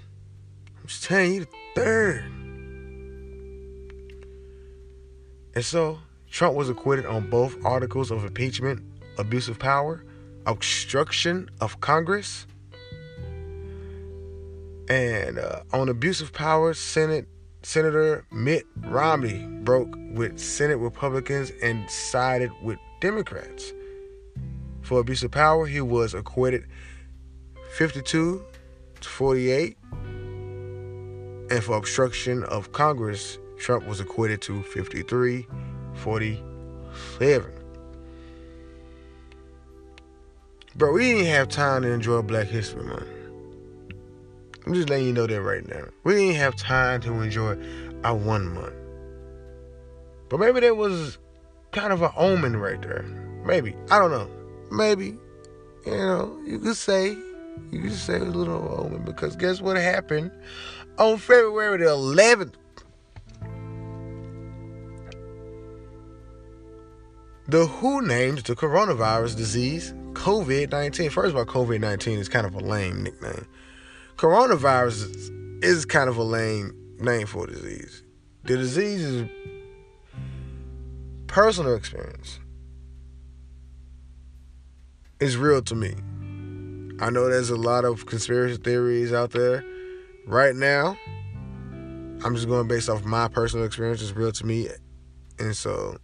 [0.81, 2.25] I'm just telling you the third.
[5.55, 5.99] And so
[6.31, 8.83] Trump was acquitted on both articles of impeachment,
[9.19, 10.05] abuse of power,
[10.47, 12.47] obstruction of Congress,
[14.89, 17.27] and uh, on abuse of power, Senate
[17.63, 23.73] Senator Mitt Romney broke with Senate Republicans and sided with Democrats.
[24.83, 26.67] For abuse of power, he was acquitted
[27.77, 28.45] 52
[29.05, 29.77] to 48.
[31.51, 35.47] And for obstruction of Congress, Trump was acquitted to 53
[35.95, 37.53] 47.
[40.77, 43.07] Bro, we didn't have time to enjoy Black History Month.
[44.67, 45.85] I'm just letting you know that right now.
[46.03, 47.57] We didn't have time to enjoy
[48.03, 48.75] our one month.
[50.31, 51.19] But maybe that was
[51.73, 53.03] kind of an omen right there.
[53.45, 53.77] Maybe.
[53.91, 54.29] I don't know.
[54.73, 55.17] Maybe.
[55.87, 57.17] You know, you could say,
[57.71, 60.31] you could say a little omen because guess what happened
[60.99, 62.55] on February the 11th?
[67.47, 71.11] The WHO named the coronavirus disease COVID 19.
[71.11, 73.47] First of all, COVID 19 is kind of a lame nickname.
[74.17, 78.03] Coronavirus is kind of a lame name for a disease.
[78.45, 79.29] The disease is
[81.27, 82.39] personal experience.
[85.21, 85.95] It's real to me.
[87.01, 89.65] I know there's a lot of conspiracy theories out there.
[90.27, 90.97] Right now,
[92.25, 94.01] I'm just going based off my personal experience.
[94.01, 94.69] It's real to me.
[95.39, 95.97] And so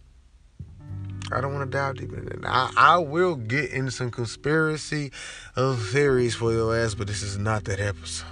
[1.31, 2.47] I don't want to dive deep into that.
[2.47, 5.11] I, I will get into some conspiracy
[5.55, 8.27] theories for your ass, but this is not that episode.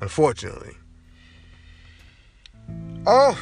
[0.00, 0.74] Unfortunately.
[3.06, 3.38] Oh,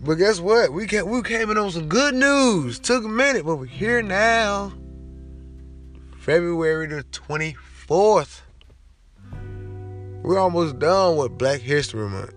[0.00, 0.72] but guess what?
[0.72, 2.78] We came, we came in on some good news.
[2.78, 4.72] Took a minute, but we're here now.
[6.24, 8.40] February the 24th.
[10.22, 12.32] We're almost done with Black History Month.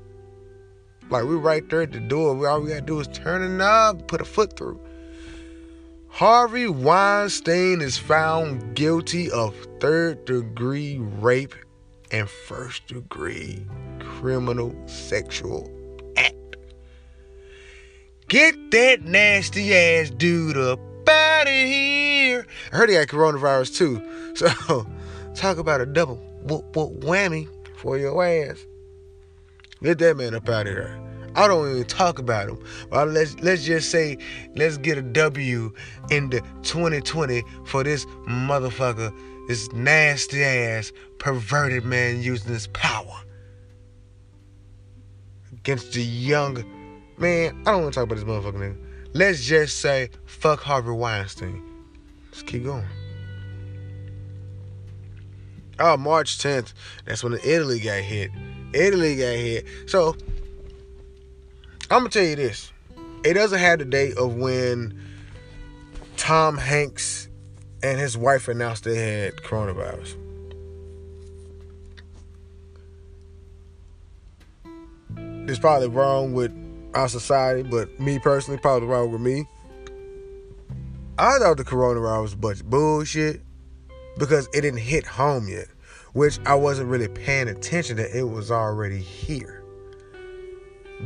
[1.09, 2.45] Like we're right there at the door.
[2.49, 4.81] All we gotta do is turn a knob, put a foot through.
[6.09, 11.55] Harvey Weinstein is found guilty of third degree rape
[12.11, 13.65] and first degree
[13.99, 15.71] criminal sexual
[16.17, 16.57] act.
[18.27, 22.45] Get that nasty ass dude up here.
[22.71, 24.35] I heard he had coronavirus too.
[24.35, 24.87] So
[25.35, 28.65] talk about a double whoop, whoop, whammy for your ass.
[29.81, 30.99] Get that man up out of here.
[31.35, 32.59] I don't even talk about him.
[32.89, 34.17] But let's let's just say
[34.55, 35.71] let's get a W
[36.09, 39.13] in the 2020 for this motherfucker,
[39.47, 43.21] this nasty ass perverted man using his power
[45.53, 46.63] against the young
[47.17, 47.61] man.
[47.67, 48.86] I don't want to talk about this motherfucker nigga.
[49.17, 51.63] Let's just say fuck Harvey Weinstein.
[52.27, 52.85] Let's keep going.
[55.79, 56.73] Oh, March 10th.
[57.05, 58.29] That's when Italy got hit.
[58.73, 59.65] Italy got hit.
[59.87, 60.15] So
[61.89, 62.71] I'm gonna tell you this.
[63.25, 65.01] It doesn't have the date of when
[66.17, 67.27] Tom Hanks
[67.81, 70.15] and his wife announced they had coronavirus.
[75.49, 79.45] It's probably wrong with our society, but me personally, probably wrong with me.
[81.19, 83.41] I thought the coronavirus was a bunch of bullshit
[84.17, 85.67] because it didn't hit home yet,
[86.13, 89.63] which I wasn't really paying attention that it was already here.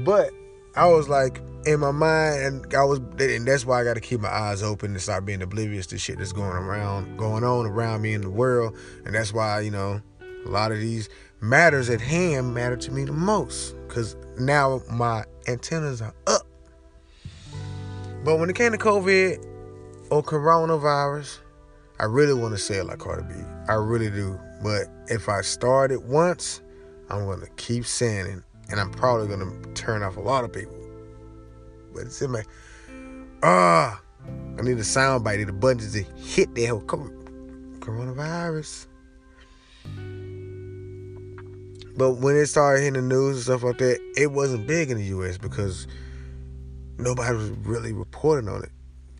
[0.03, 0.31] But
[0.75, 4.01] I was like in my mind, and I was, and that's why I got to
[4.01, 7.65] keep my eyes open and start being oblivious to shit that's going around, going on
[7.65, 10.01] around me in the world, and that's why you know
[10.45, 11.09] a lot of these
[11.41, 16.45] matters at hand matter to me the most, cause now my antennas are up.
[18.23, 19.45] But when it came to COVID
[20.09, 21.39] or coronavirus,
[21.99, 23.33] I really want to say it like Cardi B.
[23.67, 24.39] I really do.
[24.63, 26.61] But if I start it once,
[27.09, 30.77] I'm gonna keep saying it and I'm probably gonna turn off a lot of people.
[31.93, 32.43] But it's in my
[33.43, 34.01] ah,
[34.57, 35.45] I need a sound bite.
[35.45, 38.87] The buttons to hit that whole coronavirus.
[41.97, 44.97] But when it started hitting the news and stuff like that, it wasn't big in
[44.97, 45.37] the U.S.
[45.37, 45.87] because
[46.97, 48.71] nobody was really reporting on it.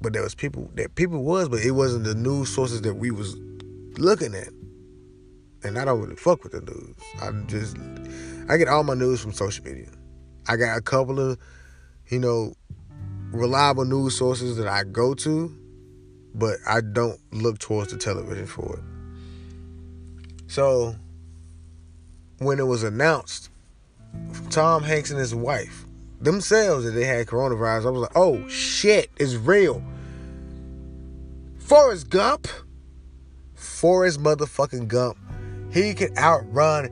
[0.02, 3.12] But there was people that people was, but it wasn't the news sources that we
[3.12, 3.36] was
[3.98, 4.50] looking at.
[5.64, 6.96] And I don't really fuck with the news.
[7.22, 7.78] I'm just
[8.50, 9.90] I get all my news from social media.
[10.48, 11.38] I got a couple of,
[12.08, 12.56] you know,
[13.32, 15.56] reliable news sources that I go to,
[16.34, 18.84] but I don't look towards the television for it.
[20.48, 20.96] So,
[22.42, 23.52] when it was announced,
[24.50, 25.86] Tom Hanks and his wife
[26.20, 29.84] themselves that they had coronavirus, I was like, oh shit, it's real.
[31.60, 32.48] Forrest Gump,
[33.54, 35.18] Forrest motherfucking Gump,
[35.72, 36.90] he can outrun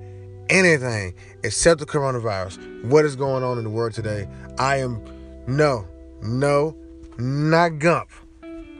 [0.50, 2.86] anything except the coronavirus.
[2.86, 4.28] What is going on in the world today?
[4.60, 5.04] I am
[5.48, 5.88] no,
[6.22, 6.78] No,
[7.18, 8.10] not Gump.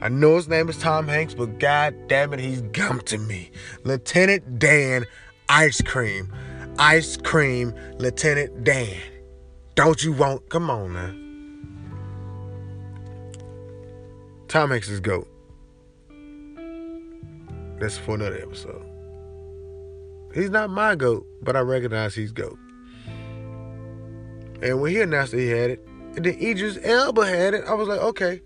[0.02, 3.50] I know his name is Tom Hanks, but god damn it, he's Gump to me.
[3.84, 5.06] Lieutenant Dan
[5.50, 6.32] Ice Cream.
[6.78, 8.98] Ice Cream Lieutenant Dan.
[9.76, 10.48] Don't you want?
[10.50, 11.14] Come on now.
[14.48, 15.28] Tom Hanks is GOAT.
[17.80, 18.86] That's for another episode.
[20.34, 22.58] He's not my GOAT, but I recognize he's GOAT.
[24.62, 27.74] And when he announced that he had it, and then Idris Elba had it, I
[27.74, 28.42] was like, okay,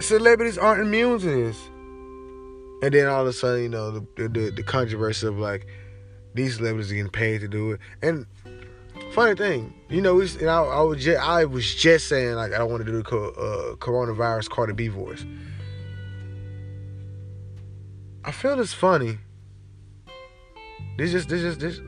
[0.00, 1.56] celebrities aren't immune to this.
[2.82, 5.66] And then all of a sudden, you know, the the, the controversy of like
[6.36, 7.80] these celebrities are getting paid to do it.
[8.02, 8.26] And
[9.12, 12.58] funny thing, you know, we, I, I, was just, I was just saying like I
[12.58, 15.24] don't want to do the uh, coronavirus Cardi B voice.
[18.24, 19.18] I feel it's funny.
[20.98, 21.78] This just this just this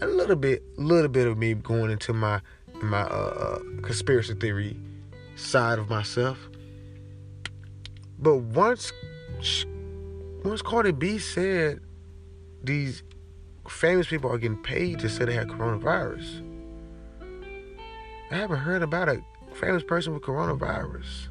[0.00, 2.40] a little bit, little bit of me going into my
[2.82, 4.76] my uh, uh, conspiracy theory
[5.36, 6.38] side of myself.
[8.18, 8.92] But once
[10.44, 11.80] once Cardi B said
[12.62, 13.02] these
[13.68, 16.42] famous people are getting paid to say they had coronavirus,
[18.30, 19.22] I haven't heard about a
[19.54, 21.28] famous person with coronavirus.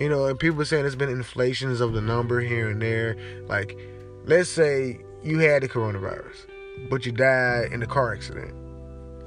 [0.00, 3.16] You know, and people saying there's been inflations of the number here and there.
[3.46, 3.78] Like,
[4.24, 6.46] let's say you had the coronavirus,
[6.88, 8.54] but you died in a car accident.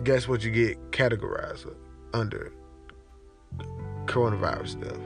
[0.03, 1.71] Guess what you get categorized
[2.13, 2.51] under?
[4.05, 4.97] Coronavirus stuff.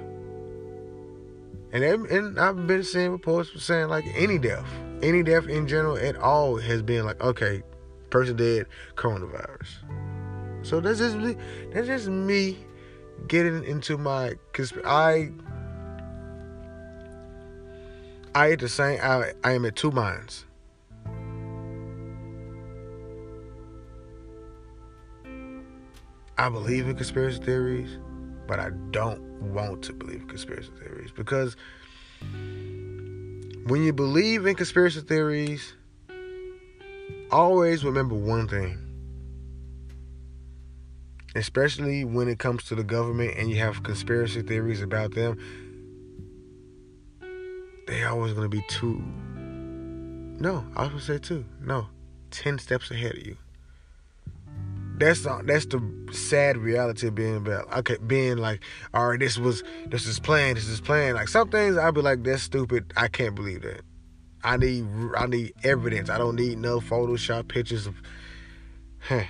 [1.73, 4.67] And, and I've been seeing reports saying like any death,
[5.01, 7.63] any death in general at all has been like, okay,
[8.09, 9.69] person dead, coronavirus.
[10.63, 11.35] So that's just me,
[11.71, 12.57] that's just me
[13.27, 15.31] getting into my cause I
[18.35, 20.45] I at the same I, I am at two minds.
[26.39, 27.97] I believe in conspiracy theories,
[28.45, 29.21] but I don't
[29.53, 31.55] want to believe in conspiracy theories because
[33.67, 35.73] when you believe in conspiracy theories,
[37.31, 38.83] always remember one thing.
[41.35, 45.37] Especially when it comes to the government and you have conspiracy theories about them,
[47.87, 49.01] they always gonna be two.
[50.39, 51.45] No, I was gonna say two.
[51.61, 51.87] No,
[52.31, 53.37] ten steps ahead of you
[54.97, 55.81] that's the, that's the
[56.11, 60.57] sad reality of being about okay being like all right this was this is planned
[60.57, 61.15] this is planned.
[61.15, 62.93] Like some things I'd be like that's stupid.
[62.97, 63.81] I can't believe that.
[64.43, 66.09] I need I need evidence.
[66.09, 67.95] I don't need no Photoshop pictures of
[68.99, 69.23] huh.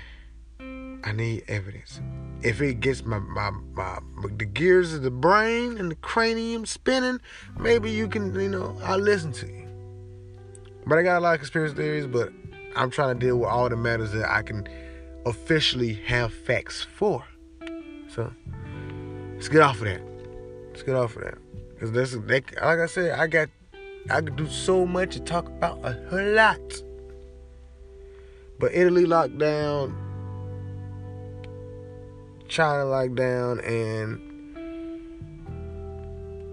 [0.60, 2.02] I need evidence.
[2.42, 4.00] If it gets my, my my
[4.38, 7.20] the gears of the brain and the cranium spinning
[7.60, 9.68] maybe you can you know I'll listen to you.
[10.86, 12.32] But I got a lot of conspiracy theories but
[12.78, 14.68] I'm trying to deal with all the matters that I can
[15.30, 17.24] officially have facts for.
[18.08, 18.32] So
[19.36, 20.02] let's get off of that.
[20.70, 21.38] Let's get off of that.
[21.80, 23.50] Cause that's like I said, I got
[24.10, 26.82] I could do so much to talk about a whole lot.
[28.60, 29.96] But Italy locked down,
[32.48, 34.22] China locked down, and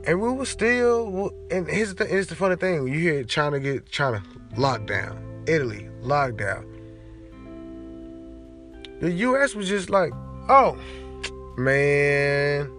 [0.07, 1.33] and we were still.
[1.51, 4.22] And here's the, here's the funny thing: when you hear China get China
[4.57, 6.66] locked down, Italy locked down,
[9.01, 10.12] the US was just like,
[10.49, 10.76] oh,
[11.57, 12.70] man,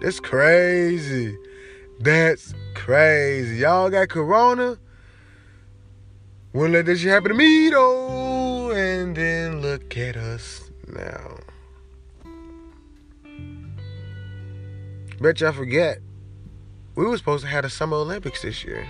[0.00, 1.36] that's crazy.
[2.00, 3.56] That's crazy.
[3.56, 4.78] Y'all got corona.
[6.52, 8.70] Wouldn't let this shit happen to me though.
[8.70, 11.38] And then look at us now.
[15.20, 15.98] Bet y'all forget.
[16.96, 18.86] We were supposed to have the Summer Olympics this year.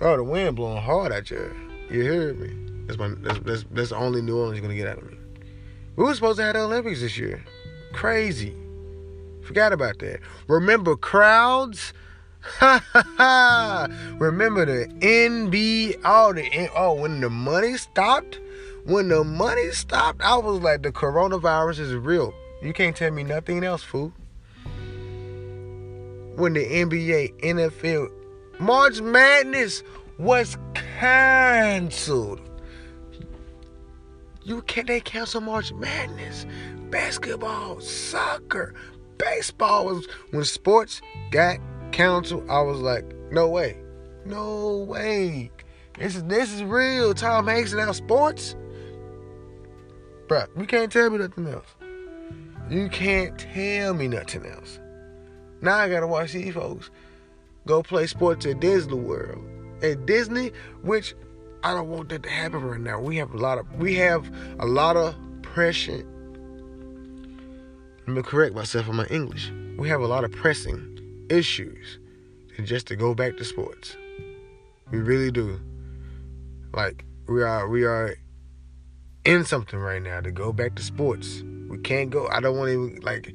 [0.00, 1.50] Oh, the wind blowing hard at you.
[1.90, 2.75] You hear me.
[2.86, 5.18] That's my that's, that's that's the only New Orleans gonna get out of me.
[5.96, 7.44] We were supposed to have the Olympics this year.
[7.92, 8.54] Crazy.
[9.42, 10.20] Forgot about that.
[10.48, 11.92] Remember crowds?
[12.60, 12.84] Remember
[14.64, 18.38] the NB oh the oh when the money stopped?
[18.84, 22.32] When the money stopped, I was like the coronavirus is real.
[22.62, 24.12] You can't tell me nothing else, fool.
[26.36, 28.10] When the NBA, NFL,
[28.60, 29.82] March Madness
[30.18, 32.45] was canceled.
[34.46, 36.46] You can't they cancel March Madness,
[36.88, 38.74] basketball, soccer,
[39.18, 41.58] baseball was when sports got
[41.90, 42.48] canceled.
[42.48, 43.76] I was like, no way,
[44.24, 45.50] no way.
[45.98, 47.12] This is this is real.
[47.12, 48.54] Tom Hanks and our sports,
[50.28, 51.74] Bruh, You can't tell me nothing else.
[52.70, 54.78] You can't tell me nothing else.
[55.60, 56.90] Now I gotta watch these folks
[57.66, 59.44] go play sports at Disney World.
[59.82, 61.16] At Disney, which
[61.66, 63.00] I don't want that to happen right now.
[63.00, 66.06] We have a lot of we have a lot of pressure.
[68.06, 69.50] Let me correct myself on my English.
[69.76, 71.98] We have a lot of pressing issues
[72.62, 73.96] just to go back to sports.
[74.92, 75.58] We really do.
[76.72, 78.14] Like we are we are
[79.24, 81.42] in something right now to go back to sports.
[81.68, 82.28] We can't go.
[82.28, 83.34] I don't want to like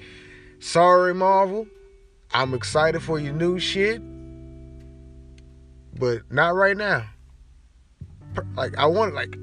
[0.60, 1.68] sorry Marvel.
[2.34, 4.02] I'm excited for your new shit.
[6.00, 7.08] But not right now.
[8.56, 9.38] Like I want like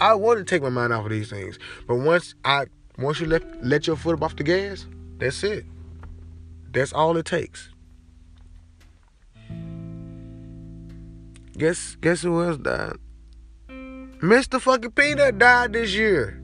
[0.00, 1.58] I want to take my mind off of these things.
[1.86, 2.66] But once I
[2.98, 4.86] once you let let your foot up off the gas,
[5.18, 5.64] that's it.
[6.72, 7.70] That's all it takes.
[11.56, 12.96] Guess guess who else died?
[13.68, 14.60] Mr.
[14.60, 16.42] Fucking Peanut died this year.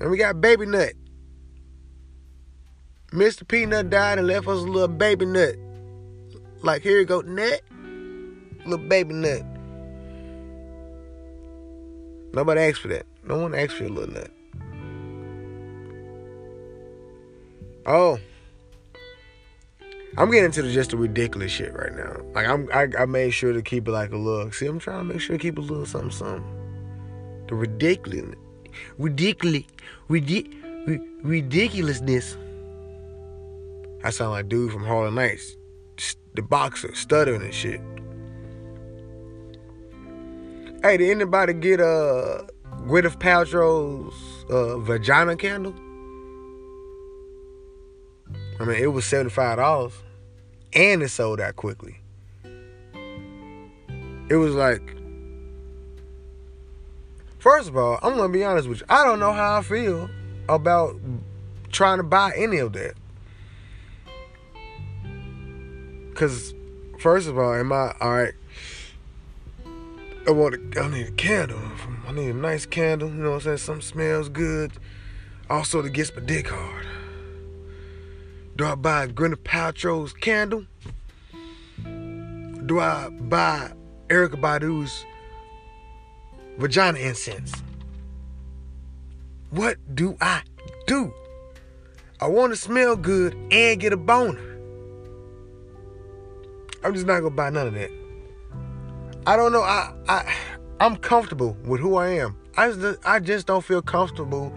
[0.00, 0.94] And we got Baby Nut.
[3.14, 3.46] Mr.
[3.46, 5.54] Peanut died and left us a little baby nut.
[6.62, 7.60] Like, here you go, nut.
[8.66, 9.53] Little baby nut.
[12.34, 13.06] Nobody asked for that.
[13.22, 14.30] No one asked for a little nut.
[17.86, 18.18] Oh.
[20.18, 22.16] I'm getting into the, just the ridiculous shit right now.
[22.34, 24.50] Like I'm, I, I made sure to keep it like a little.
[24.50, 26.44] See, I'm trying to make sure to keep a little something, something.
[27.48, 28.34] The ridiculous,
[28.98, 29.62] ridiculous,
[30.08, 32.36] ridiculous, ridiculousness.
[34.02, 35.56] I sound like dude from Harlem Nights,
[36.34, 37.80] the boxer, stuttering and shit.
[40.84, 42.42] Hey, did anybody get uh
[42.82, 45.72] Gwyneth Paltrow's uh, vagina candle?
[48.60, 49.94] I mean, it was seventy five dollars
[50.74, 52.02] and it sold out quickly.
[54.28, 54.94] It was like,
[57.38, 58.86] first of all, I'm gonna be honest with you.
[58.90, 60.10] I don't know how I feel
[60.50, 60.96] about
[61.72, 62.92] trying to buy any of that.
[66.14, 66.52] Cause,
[66.98, 68.34] first of all, am I all right?
[70.26, 71.60] I want a, I need a candle.
[72.08, 73.08] I need a nice candle.
[73.08, 73.56] You know what I'm saying?
[73.58, 74.72] Something smells good.
[75.50, 76.86] Also, to get my dick hard.
[78.56, 80.64] Do I buy Gwyneth Paltrow's candle?
[81.84, 83.72] Do I buy
[84.08, 85.04] Erykah Badu's
[86.56, 87.52] vagina incense?
[89.50, 90.40] What do I
[90.86, 91.12] do?
[92.18, 94.56] I want to smell good and get a boner.
[96.82, 98.03] I'm just not gonna buy none of that.
[99.26, 99.62] I don't know.
[99.62, 100.34] I I
[100.80, 102.36] I'm comfortable with who I am.
[102.56, 104.52] I just I just don't feel comfortable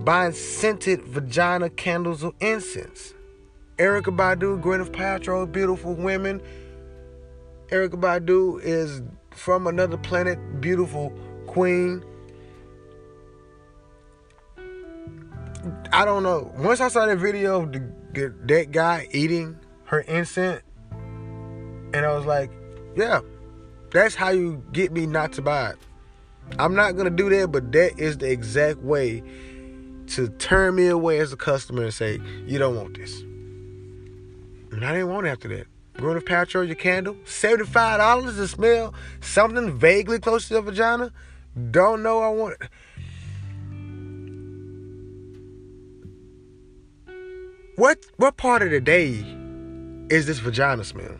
[0.00, 3.14] buying scented vagina candles or incense.
[3.78, 6.42] Erykah Badu, Gwyneth Paltrow, beautiful women.
[7.68, 9.00] Erykah Badu is
[9.30, 11.10] from another planet, beautiful
[11.46, 12.04] queen.
[15.92, 16.52] I don't know.
[16.58, 20.62] Once I saw that video of the, that guy eating her incense,
[21.94, 22.50] and I was like,
[22.96, 23.20] yeah,
[23.92, 25.76] that's how you get me not to buy it.
[26.58, 29.22] I'm not gonna do that, but that is the exact way
[30.08, 33.20] to turn me away as a customer and say, you don't want this.
[34.72, 35.66] And I didn't want it after that.
[35.94, 41.12] Gwyneth Paltrow, your candle, $75 to smell something vaguely close to the vagina.
[41.70, 42.68] Don't know I want it.
[47.76, 49.24] What what part of the day
[50.10, 51.16] is this vagina smell?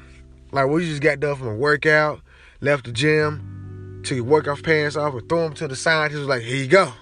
[0.53, 2.21] Like we just got done from a workout,
[2.63, 6.13] left the gym, took your workout pants off, and threw them to the side.
[6.13, 6.95] He was like, "Here you go."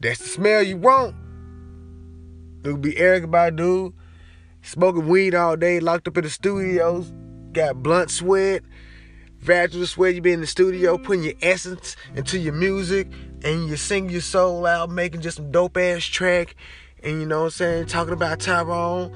[0.00, 1.14] That's the smell you want.
[2.64, 3.92] It would be Erykah Badu
[4.62, 7.12] smoking weed all day, locked up in the studios,
[7.52, 8.62] got blunt sweat,
[9.40, 10.14] vaginal sweat.
[10.14, 13.08] You be in the studio putting your essence into your music,
[13.44, 16.56] and you sing your soul out, making just some dope ass track,
[17.02, 19.12] and you know what I'm saying, talking about Tyrone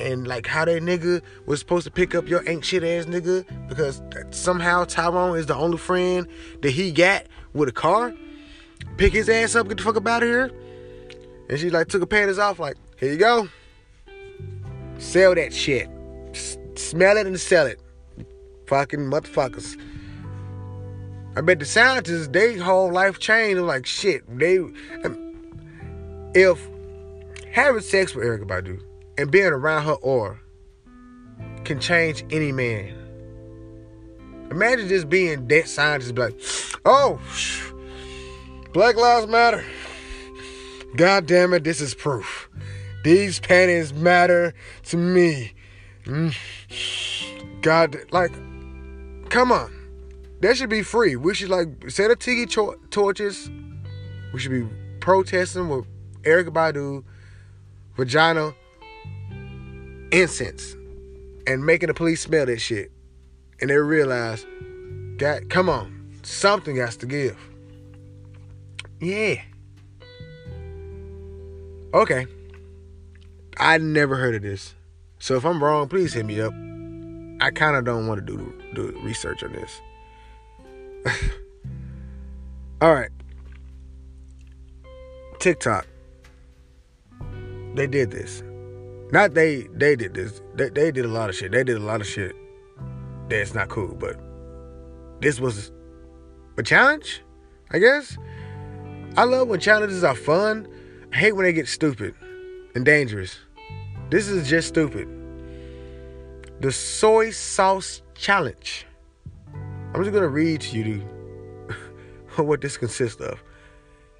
[0.00, 3.44] and like how that nigga was supposed to pick up your ain't shit ass nigga
[3.68, 6.26] because somehow Tyrone is the only friend
[6.62, 8.12] that he got with a car
[8.96, 10.50] pick his ass up, get the fuck up out of here.
[11.48, 13.48] And she like took her panties off, like, here you go.
[14.98, 15.88] Sell that shit.
[16.34, 17.80] S- smell it and sell it.
[18.66, 19.80] Fucking motherfuckers.
[21.36, 23.62] I bet the scientists, they whole life changed.
[23.62, 24.58] like, shit, they.
[24.58, 25.26] Um,
[26.34, 26.68] if
[27.52, 28.82] having sex with Erykah Badu
[29.20, 30.40] and being around her aura
[31.64, 32.96] can change any man.
[34.50, 36.40] Imagine just being dead scientist, like,
[36.86, 37.20] oh,
[38.72, 39.62] Black Lives Matter.
[40.96, 42.48] God damn it, this is proof.
[43.04, 44.54] These panties matter
[44.84, 45.52] to me.
[46.04, 46.34] Mm.
[47.60, 48.32] God, like,
[49.28, 49.70] come on.
[50.40, 51.16] That should be free.
[51.16, 53.50] We should, like, set up tiki cho- torches.
[54.32, 54.66] We should be
[55.00, 55.86] protesting with
[56.22, 57.04] Erykah Badu,
[57.96, 58.54] vagina,
[60.12, 60.74] incense,
[61.46, 62.90] and making the police smell that shit.
[63.60, 64.46] And they realize,
[65.16, 66.12] God, come on.
[66.22, 67.36] Something has to give.
[69.00, 69.42] Yeah.
[71.92, 72.26] Okay.
[73.58, 74.74] I never heard of this.
[75.18, 76.52] So if I'm wrong, please hit me up.
[77.42, 79.80] I kind of don't want to do do research on this.
[82.80, 83.10] All right.
[85.38, 85.86] TikTok.
[87.74, 88.42] They did this.
[89.12, 90.40] Not they they did this.
[90.54, 91.52] They, they did a lot of shit.
[91.52, 92.34] They did a lot of shit
[93.28, 94.16] that's not cool, but
[95.20, 95.72] this was
[96.56, 97.22] a challenge,
[97.70, 98.16] I guess.
[99.16, 100.68] I love when challenges are fun.
[101.12, 102.14] I hate when they get stupid
[102.74, 103.38] and dangerous.
[104.10, 105.08] This is just stupid.
[106.60, 108.86] The soy sauce challenge.
[109.94, 111.00] I'm just gonna read to you
[112.36, 113.42] what this consists of.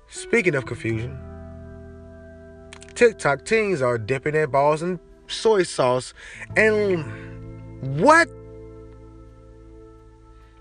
[0.08, 1.16] Speaking of confusion,
[2.94, 6.12] TikTok teens are dipping their balls in soy sauce
[6.56, 7.04] and
[8.00, 8.28] what?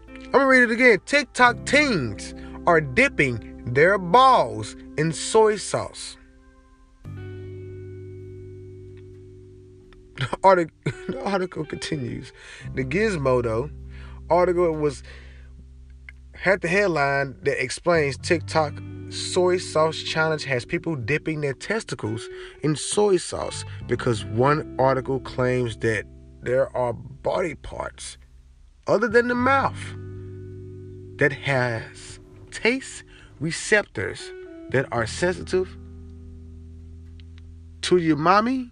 [0.08, 1.00] I'm gonna read it again.
[1.06, 2.34] TikTok teens
[2.68, 6.18] are dipping their balls in soy sauce.
[10.20, 10.76] The article,
[11.08, 12.34] the article continues.
[12.76, 13.72] The Gizmodo
[14.30, 15.02] article was
[16.34, 18.74] had the headline that explains TikTok
[19.10, 22.28] soy sauce challenge has people dipping their testicles
[22.62, 26.06] in soy sauce because one article claims that
[26.42, 28.18] there are body parts
[28.88, 29.80] other than the mouth
[31.18, 32.20] that has
[32.52, 33.04] taste
[33.40, 34.32] receptors
[34.70, 35.76] that are sensitive
[37.82, 38.70] to your mommy.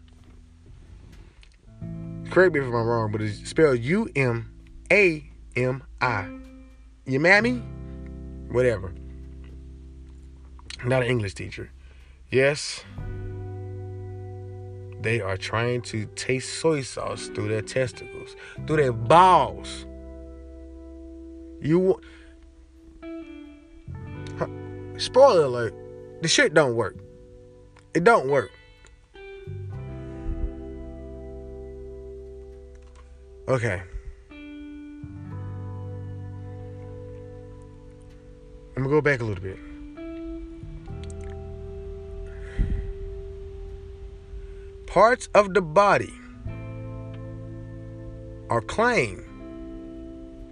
[2.29, 4.51] Correct me if I'm wrong, but it's spelled U M
[4.91, 5.23] A
[5.55, 6.29] M I.
[7.05, 7.63] Your mammy?
[8.49, 8.93] Whatever.
[10.87, 11.71] Not an English teacher.
[12.31, 12.83] Yes,
[15.01, 18.35] they are trying to taste soy sauce through their testicles,
[18.65, 19.85] through their balls.
[21.61, 22.03] You want.
[24.97, 25.73] spoiler alert,
[26.21, 26.97] the shit don't work.
[27.93, 28.51] It don't work.
[33.47, 33.81] Okay.
[38.75, 39.57] I'm gonna go back a little bit.
[44.97, 46.11] Parts of the body
[48.49, 49.23] are claimed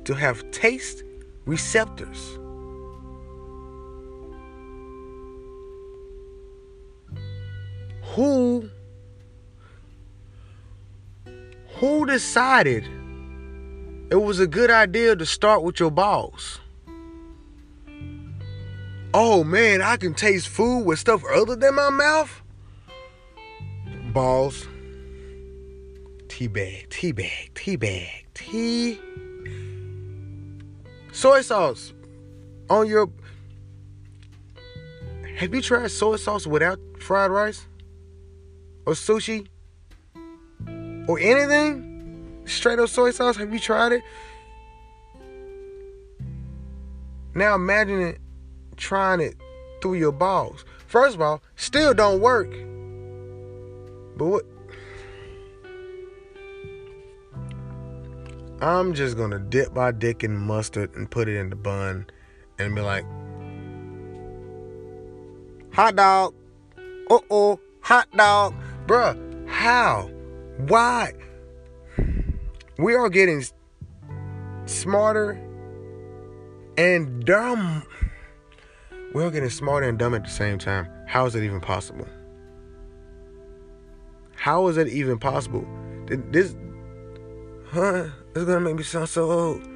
[0.05, 1.03] to have taste
[1.47, 2.37] receptors.
[8.13, 8.69] Who
[11.79, 12.83] who decided
[14.11, 16.59] it was a good idea to start with your balls?
[19.11, 22.43] Oh man, I can taste food with stuff other than my mouth?
[24.15, 24.65] Balls.
[26.29, 28.97] Tea bag, tea bag, tea bag, tea.
[31.11, 31.91] Soy sauce
[32.69, 33.09] on your.
[35.35, 37.67] Have you tried soy sauce without fried rice?
[38.85, 39.47] Or sushi?
[41.09, 42.41] Or anything?
[42.45, 43.35] Straight up soy sauce?
[43.35, 44.01] Have you tried it?
[47.33, 48.21] Now imagine it
[48.77, 49.35] trying it
[49.81, 50.63] through your balls.
[50.87, 52.55] First of all, still don't work.
[54.17, 54.45] But what
[58.61, 62.07] I'm just gonna dip my dick in mustard and put it in the bun
[62.57, 63.05] and be like,
[65.73, 66.33] hot dog.
[67.09, 68.55] Uh oh, hot dog.
[68.87, 70.09] Bruh, how?
[70.67, 71.13] Why?
[72.77, 73.43] We are getting
[74.65, 75.39] smarter
[76.77, 77.83] and dumb.
[79.13, 80.87] We're getting smarter and dumb at the same time.
[81.07, 82.07] How is that even possible?
[84.45, 85.65] How is that even possible?
[86.05, 86.55] This,
[87.71, 88.09] huh?
[88.35, 89.67] It's gonna make me sound so old.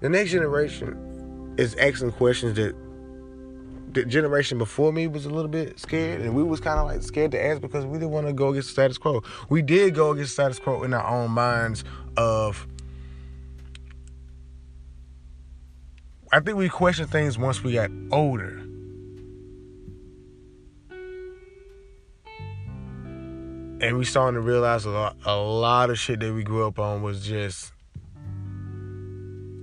[0.00, 2.74] The next generation is asking questions that
[3.92, 7.04] the generation before me was a little bit scared, and we was kind of like
[7.04, 9.22] scared to ask because we didn't want to go against the status quo.
[9.48, 11.84] We did go against the status quo in our own minds
[12.16, 12.66] of.
[16.32, 18.63] I think we questioned things once we got older.
[23.80, 26.78] And we starting to realize a lot, a lot of shit that we grew up
[26.78, 27.72] on was just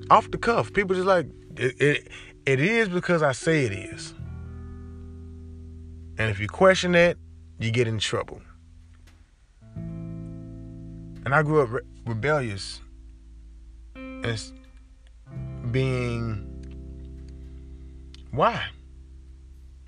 [0.10, 0.74] off the cuff.
[0.74, 2.08] People just like it, it,
[2.46, 4.14] it is because I say it is.
[6.18, 7.18] And if you question that,
[7.60, 8.42] you get in trouble.
[11.24, 12.82] And I grew up re- rebellious
[13.96, 14.52] and
[15.72, 16.48] being
[18.32, 18.64] why?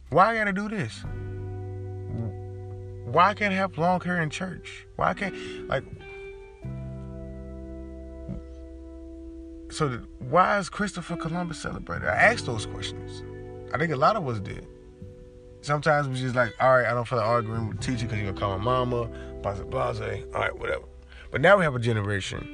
[0.10, 1.04] Why I gotta do this?
[3.14, 4.88] Why I can't have long hair in church?
[4.96, 5.36] Why can't
[5.68, 5.84] like
[9.70, 12.08] so why is Christopher Columbus celebrated?
[12.08, 13.22] I asked those questions.
[13.72, 14.66] I think a lot of us did.
[15.62, 18.34] Sometimes we just like, all right, I don't feel like arguing with teacher because you're
[18.34, 19.06] gonna call my mama,
[19.44, 20.24] blase, blase.
[20.34, 20.86] All right, whatever.
[21.30, 22.50] But now we have a generation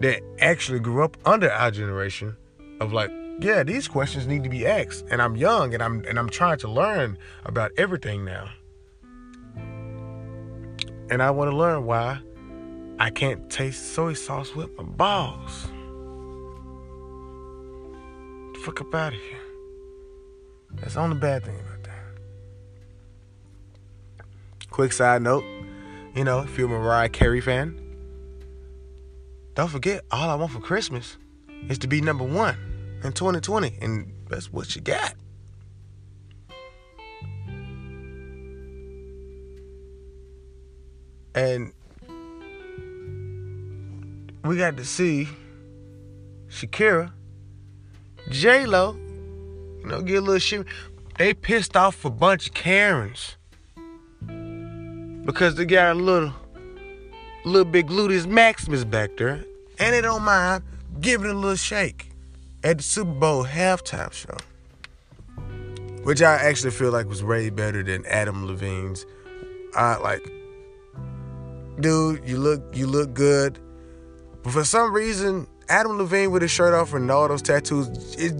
[0.00, 2.34] that actually grew up under our generation
[2.80, 5.04] of like, yeah, these questions need to be asked.
[5.10, 8.48] And I'm young and I'm and I'm trying to learn about everything now.
[11.10, 12.18] And I want to learn why
[12.98, 15.68] I can't taste soy sauce with my balls.
[18.64, 19.38] Fuck up out of here.
[20.72, 21.92] That's the only bad thing about that.
[24.70, 25.44] Quick side note,
[26.14, 27.80] you know, if you're a Mariah Carey fan,
[29.54, 31.16] don't forget, all I want for Christmas
[31.68, 32.56] is to be number one
[33.06, 35.14] in 2020, and that's what you got.
[41.34, 41.72] And
[44.44, 45.28] we got to see
[46.48, 47.12] Shakira,
[48.30, 50.66] J Lo, you know, get a little shit.
[51.18, 53.36] They pissed off a bunch of Karens
[55.24, 56.32] because they got a little,
[57.44, 59.44] little big gluteus maximus back there,
[59.78, 60.64] and they don't mind
[61.00, 62.15] giving it a little shake
[62.66, 64.36] at the Super Bowl halftime show,
[66.02, 69.06] which I actually feel like was way better than Adam Levine's.
[69.76, 70.28] I like,
[71.78, 73.60] dude, you look, you look good.
[74.42, 78.34] But for some reason, Adam Levine with his shirt off and all those tattoos, it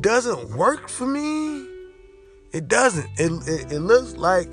[0.00, 1.66] doesn't work for me.
[2.52, 3.08] It doesn't.
[3.16, 4.52] It, it, it looks like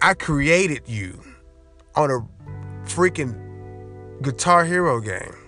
[0.00, 1.20] I created you
[1.96, 2.20] on a
[2.86, 3.34] freaking
[4.22, 5.41] Guitar Hero game.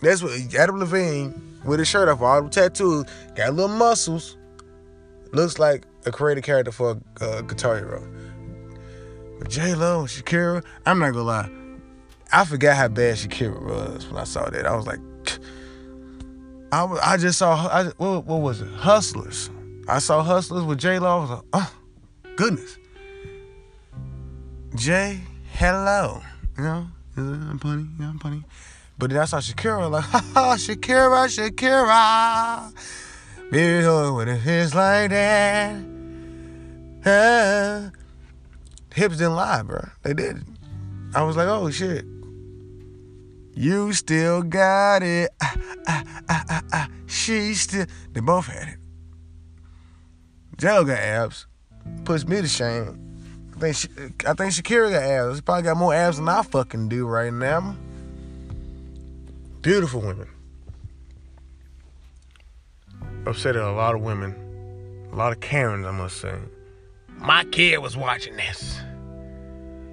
[0.00, 4.36] That's what Adam Levine with his shirt off, all the tattoos, got little muscles.
[5.32, 8.02] Looks like a created character for a uh, Guitar Hero.
[9.38, 11.50] But J Lo, Shakira, I'm not gonna lie.
[12.32, 14.66] I forgot how bad Shakira was when I saw that.
[14.66, 15.00] I was like,
[16.72, 18.68] I, I just saw, I, what, what was it?
[18.72, 19.50] Hustlers.
[19.88, 21.18] I saw Hustlers with J Lo.
[21.18, 21.74] I was like, oh,
[22.36, 22.78] goodness.
[24.76, 25.20] Jay,
[25.52, 26.22] hello.
[26.56, 26.86] You know,
[27.16, 28.44] I'm funny, yeah, I'm funny.
[29.00, 32.70] But then I saw Shakira, like, ha ha, Shakira, Shakira.
[33.50, 35.82] Baby, when it feels like that.
[37.06, 37.88] Uh,
[38.94, 39.80] hips didn't lie, bro.
[40.02, 40.44] They did.
[41.14, 42.04] I was like, oh shit.
[43.54, 45.30] You still got it.
[45.42, 45.56] Ah,
[45.88, 46.88] ah, ah.
[47.06, 47.86] She still.
[48.12, 48.78] They both had it.
[50.58, 51.46] Jello got abs.
[52.04, 53.00] Puts me to shame.
[53.56, 55.36] I think I think Shakira got abs.
[55.36, 57.74] She probably got more abs than I fucking do right now.
[59.62, 60.26] Beautiful women.
[63.26, 64.34] Upsetting a lot of women.
[65.12, 66.34] A lot of Karens, I must say.
[67.18, 68.80] My kid was watching this.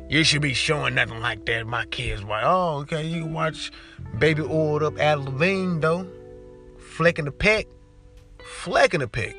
[0.07, 1.68] You should be showing nothing like that.
[1.68, 3.74] My kids like, oh, okay, you can watch
[4.20, 6.07] Baby Oiled Up Adam Levine, though.
[6.78, 7.68] Flecking the peck.
[8.61, 9.36] Flecking the peck.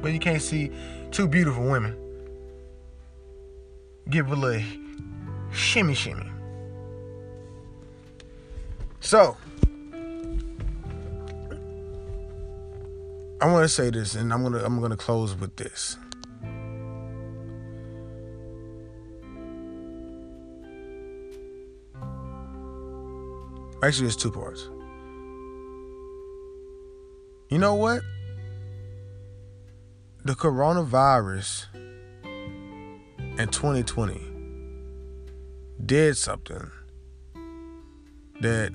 [0.00, 0.70] But you can't see
[1.10, 1.94] two beautiful women.
[4.08, 4.66] Give a little
[5.52, 6.32] shimmy shimmy.
[9.00, 9.36] So,
[13.42, 15.96] I want to say this, and I'm gonna I'm gonna close with this.
[23.82, 24.68] Actually, it's two parts.
[27.48, 28.02] You know what?
[30.24, 31.66] The coronavirus
[33.40, 34.20] in 2020
[35.84, 36.70] did something
[38.40, 38.70] that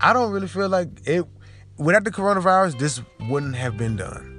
[0.00, 1.26] I don't really feel like it
[1.78, 4.34] without the coronavirus this wouldn't have been done.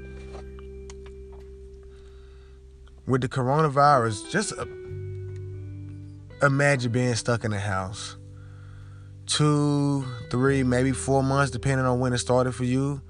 [3.07, 4.65] With the coronavirus, just uh,
[6.45, 8.17] imagine being stuck in a house
[9.29, 13.01] two, three, maybe four months, depending on when it started for you.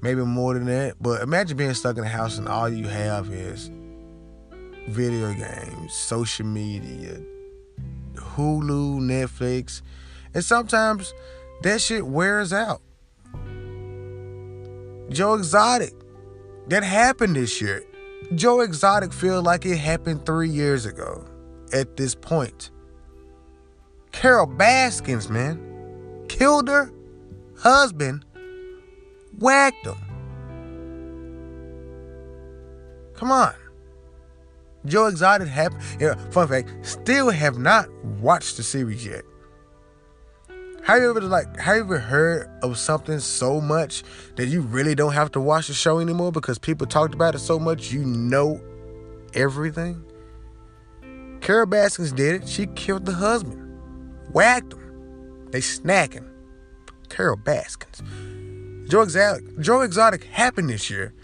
[0.00, 0.94] Maybe more than that.
[1.00, 3.70] But imagine being stuck in a house and all you have is
[4.88, 7.20] video games, social media,
[8.14, 9.82] Hulu, Netflix.
[10.32, 11.12] And sometimes
[11.62, 12.80] that shit wears out.
[15.12, 15.92] Joe Exotic.
[16.68, 17.84] That happened this year.
[18.34, 21.24] Joe Exotic feels like it happened three years ago
[21.72, 22.70] at this point.
[24.12, 26.90] Carole Baskins, man, killed her
[27.58, 28.24] husband,
[29.38, 29.96] whacked him.
[33.14, 33.54] Come on.
[34.86, 37.88] Joe Exotic have, yeah, fun fact, still have not
[38.20, 39.24] watched the series yet.
[40.84, 44.02] Have you ever like have you ever heard of something so much
[44.34, 47.38] that you really don't have to watch the show anymore because people talked about it
[47.38, 48.60] so much you know
[49.32, 50.04] everything?
[51.40, 52.48] Carole Baskins did it.
[52.48, 53.60] She killed the husband.
[54.32, 55.50] whacked him.
[55.52, 56.28] They snacking.
[57.08, 58.02] Carole Baskins.
[58.90, 61.14] Joe Exotic, Joe Exotic happened this year.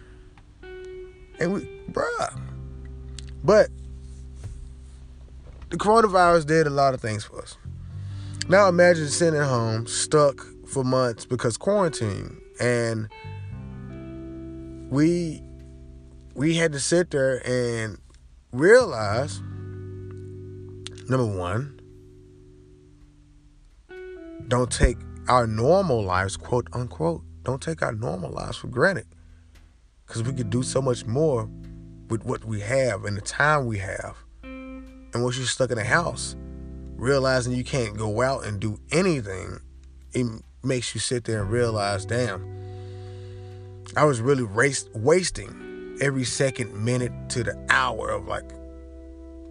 [1.41, 2.41] And we, bruh.
[3.43, 3.71] But
[5.71, 7.57] the coronavirus did a lot of things for us.
[8.51, 12.41] Now imagine sitting at home, stuck for months because quarantine.
[12.59, 13.11] And
[14.91, 15.43] we
[16.35, 17.99] we had to sit there and
[18.53, 19.43] realize
[21.11, 21.79] number one,
[24.49, 24.97] don't take
[25.29, 29.09] our normal lives, quote unquote, don't take our normal lives for granted.
[30.07, 31.51] Because we could do so much more
[32.09, 34.17] with what we have and the time we have.
[34.43, 36.35] And once you're stuck in a house,
[36.99, 39.61] realizing you can't go out and do anything,
[40.13, 40.27] it
[40.63, 42.45] makes you sit there and realize, damn,
[43.97, 48.51] I was really race- wasting every second, minute to the hour of like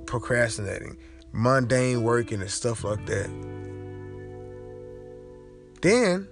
[0.06, 0.98] procrastinating,
[1.32, 3.30] mundane working and stuff like that.
[5.82, 6.28] Then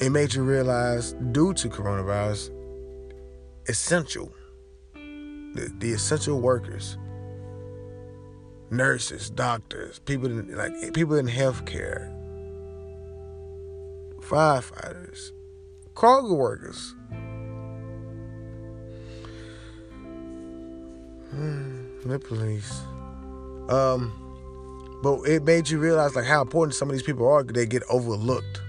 [0.00, 2.50] it made you realize, due to coronavirus,
[3.68, 4.32] essential,
[4.94, 6.96] the, the essential workers,
[8.70, 12.10] nurses, doctors, people in, like people in healthcare,
[14.20, 15.32] firefighters,
[15.94, 16.94] cargo workers.
[22.04, 22.82] the police.
[23.68, 24.12] Um,
[25.02, 27.42] but it made you realize like how important some of these people are.
[27.42, 28.60] They get overlooked,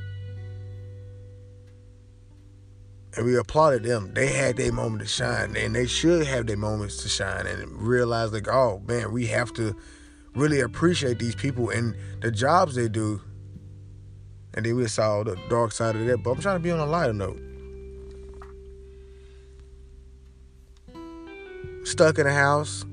[3.15, 4.13] and we applauded them.
[4.13, 7.71] They had their moment to shine, and they should have their moments to shine, and
[7.81, 9.75] realize like, oh man, we have to
[10.35, 13.21] really appreciate these people and the jobs they do.
[14.53, 16.23] And then we saw the dark side of that.
[16.23, 17.39] But I'm trying to be on a lighter note.
[21.85, 22.85] Stuck in a house.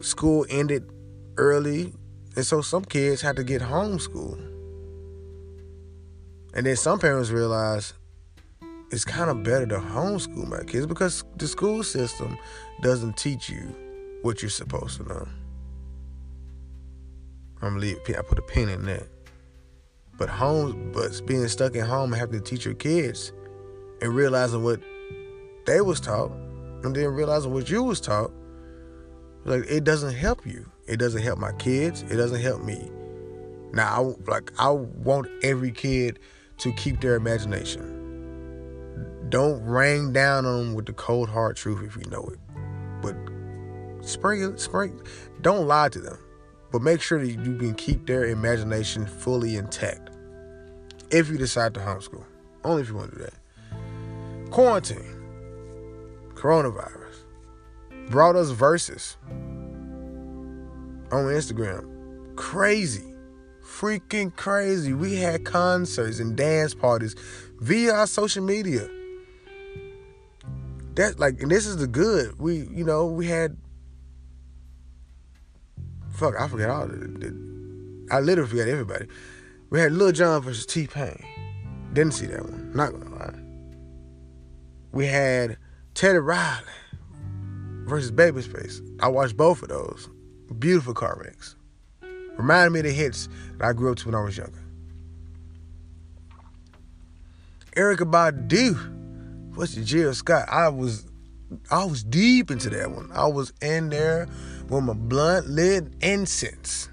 [0.00, 0.88] School ended
[1.36, 1.92] early
[2.36, 4.46] and so some kids had to get homeschooled.
[6.54, 7.94] And then some parents realize
[8.90, 12.36] it's kind of better to homeschool my kids because the school system
[12.82, 13.74] doesn't teach you
[14.22, 15.28] what you're supposed to know.
[17.62, 17.98] I'm leave.
[18.08, 19.06] I put a pin in that.
[20.16, 23.32] But home, but being stuck at home and having to teach your kids
[24.02, 24.80] and realizing what
[25.66, 26.32] they was taught,
[26.82, 28.32] and then realizing what you was taught,
[29.44, 30.70] like it doesn't help you.
[30.88, 32.02] It doesn't help my kids.
[32.02, 32.90] It doesn't help me.
[33.72, 36.18] Now, I, like I want every kid
[36.58, 37.99] to keep their imagination.
[39.30, 42.38] Don't rain down on them with the cold hard truth if you know it.
[43.00, 43.16] But
[44.04, 45.00] spring, spring.
[45.40, 46.18] Don't lie to them.
[46.72, 50.10] But make sure that you can keep their imagination fully intact.
[51.10, 52.24] If you decide to homeschool,
[52.64, 54.50] only if you want to do that.
[54.50, 55.22] Quarantine,
[56.34, 57.14] coronavirus,
[58.08, 59.16] brought us Verzuz
[61.12, 62.36] on Instagram.
[62.36, 63.14] Crazy.
[63.64, 64.92] Freaking crazy.
[64.92, 67.14] We had concerts and dance parties
[67.60, 68.88] via our social media.
[70.94, 72.38] That like and this is the good.
[72.38, 73.56] We you know, we had
[76.12, 79.06] fuck, I forget all the, the I literally forget everybody.
[79.70, 81.24] We had Lil Jon versus T Pain.
[81.92, 82.72] Didn't see that one.
[82.74, 83.38] Not gonna lie.
[84.92, 85.56] We had
[85.94, 86.64] Teddy Riley
[87.86, 88.80] versus Babyface.
[89.00, 90.08] I watched both of those.
[90.58, 91.54] Beautiful car wrecks.
[92.36, 93.28] Reminded me of the hits
[93.58, 94.62] that I grew up to when I was younger.
[97.76, 98.99] Erykah Badu
[99.54, 100.48] What's the Jill Scott.
[100.48, 101.06] I was
[101.70, 103.10] I was deep into that one.
[103.12, 104.28] I was in there
[104.68, 106.88] with my blunt lit incense.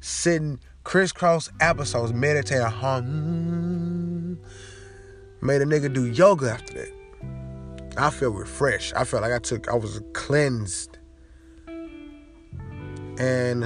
[0.00, 4.40] Sitting crisscross applesauce, meditating, hum.
[5.42, 6.92] Made a nigga do yoga after that.
[7.96, 8.94] I felt refreshed.
[8.96, 10.98] I felt like I took, I was cleansed.
[13.18, 13.64] And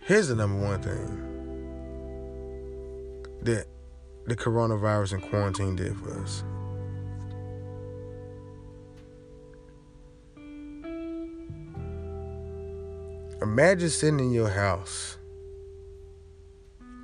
[0.00, 1.28] here's the number one thing
[3.42, 3.66] that
[4.26, 6.44] the coronavirus and quarantine did for us.
[13.42, 15.18] Imagine sitting in your house,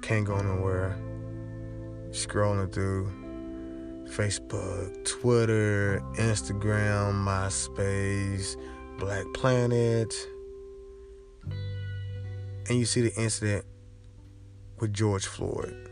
[0.03, 0.97] can't go nowhere,
[2.11, 3.11] scrolling through
[4.09, 8.57] Facebook, Twitter, Instagram, MySpace,
[8.99, 10.14] Black Planet,
[12.69, 13.64] and you see the incident
[14.79, 15.88] with George Floyd.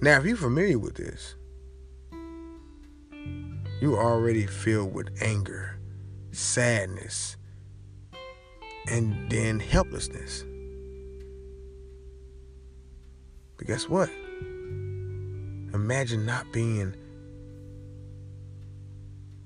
[0.00, 1.34] Now, if you're familiar with this,
[3.80, 5.78] you're already filled with anger,
[6.30, 7.36] sadness,
[8.88, 10.44] and then helplessness.
[13.56, 14.10] But guess what?
[15.74, 16.94] Imagine not being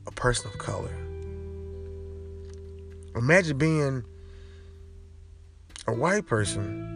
[0.07, 0.95] a person of color,
[3.15, 4.05] Imagine being
[5.87, 6.89] a white person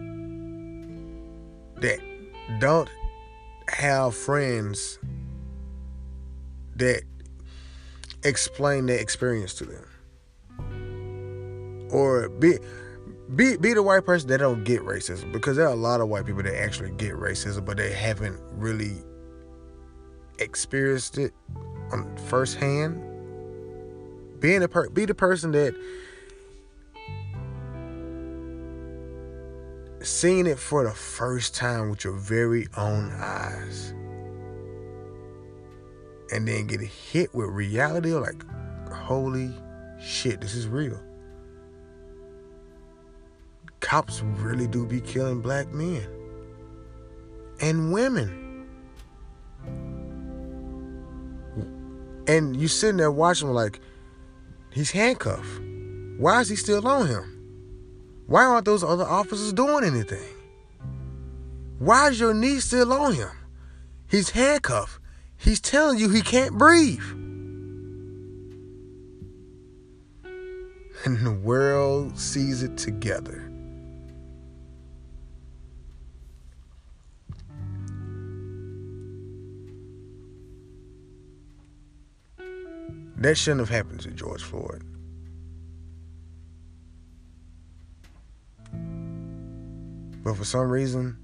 [1.76, 2.00] that
[2.58, 2.88] don't
[3.70, 4.98] have friends
[6.76, 7.02] that
[8.22, 9.84] explain their experience to them.
[11.90, 12.58] Or be
[13.34, 16.08] be be the white person that don't get racism because there are a lot of
[16.08, 18.96] white people that actually get racism but they haven't really
[20.38, 21.32] experienced it
[21.92, 23.02] on firsthand.
[24.40, 25.74] Being a per- be the person that
[30.06, 33.92] seeing it for the first time with your very own eyes.
[36.32, 38.44] And then get hit with reality like
[38.90, 39.50] holy
[40.00, 41.00] shit this is real.
[43.80, 46.06] Cops really do be killing black men
[47.60, 48.66] and women.
[52.28, 53.80] And you sitting there watching like
[54.72, 55.60] he's handcuffed.
[56.18, 57.35] Why is he still on him
[58.26, 60.34] why aren't those other officers doing anything?
[61.78, 63.30] Why is your knee still on him?
[64.08, 65.00] He's handcuffed.
[65.36, 67.02] He's telling you he can't breathe.
[71.04, 73.42] And the world sees it together.
[83.18, 84.82] That shouldn't have happened to George Floyd.
[90.26, 91.16] But for some reason,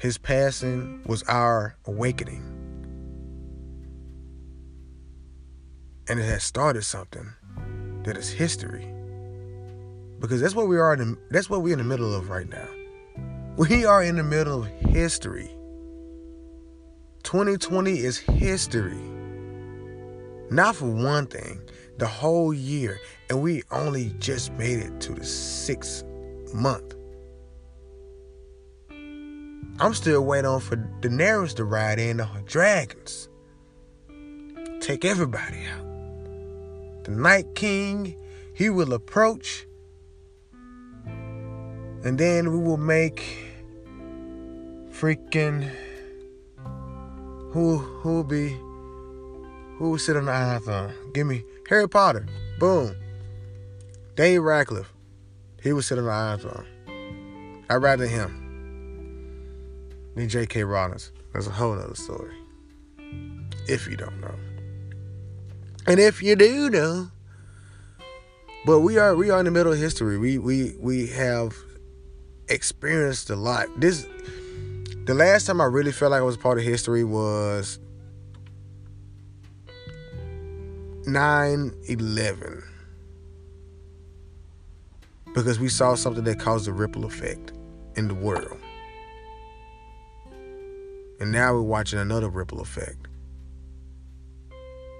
[0.00, 2.42] his passing was our awakening.
[6.08, 7.32] And it has started something
[8.02, 8.92] that is history.
[10.18, 12.66] Because that's what we are in that's what we're in the middle of right now.
[13.56, 15.56] We are in the middle of history.
[17.22, 19.08] 2020 is history.
[20.50, 21.60] Not for one thing,
[21.98, 22.98] the whole year.
[23.30, 26.04] And we only just made it to the sixth
[26.52, 26.93] month.
[29.80, 33.28] I'm still waiting on for Daenerys to ride in on her dragons.
[34.80, 35.84] Take everybody out.
[37.04, 38.16] The Night King,
[38.54, 39.66] he will approach.
[41.04, 43.22] And then we will make
[44.90, 45.68] freaking
[47.50, 48.50] who who will be
[49.78, 50.94] who will sit on the Iron Throne?
[51.14, 52.26] Give me Harry Potter.
[52.60, 52.94] Boom.
[54.14, 54.92] Dave Radcliffe.
[55.62, 57.64] He would sit on the Iron Throne.
[57.68, 58.43] I'd rather him
[60.14, 60.64] than J.K.
[60.64, 61.00] Rowling.
[61.32, 62.34] That's a whole nother story.
[63.68, 64.34] If you don't know.
[65.86, 67.10] And if you do know.
[68.66, 70.16] But we are we are in the middle of history.
[70.16, 71.54] We we we have
[72.48, 73.68] experienced a lot.
[73.78, 74.06] This
[75.04, 77.78] the last time I really felt like I was part of history was
[81.06, 82.64] 9-11
[85.34, 87.52] because we saw something that caused a ripple effect
[87.96, 88.63] in the world
[91.20, 93.08] and now we're watching another ripple effect.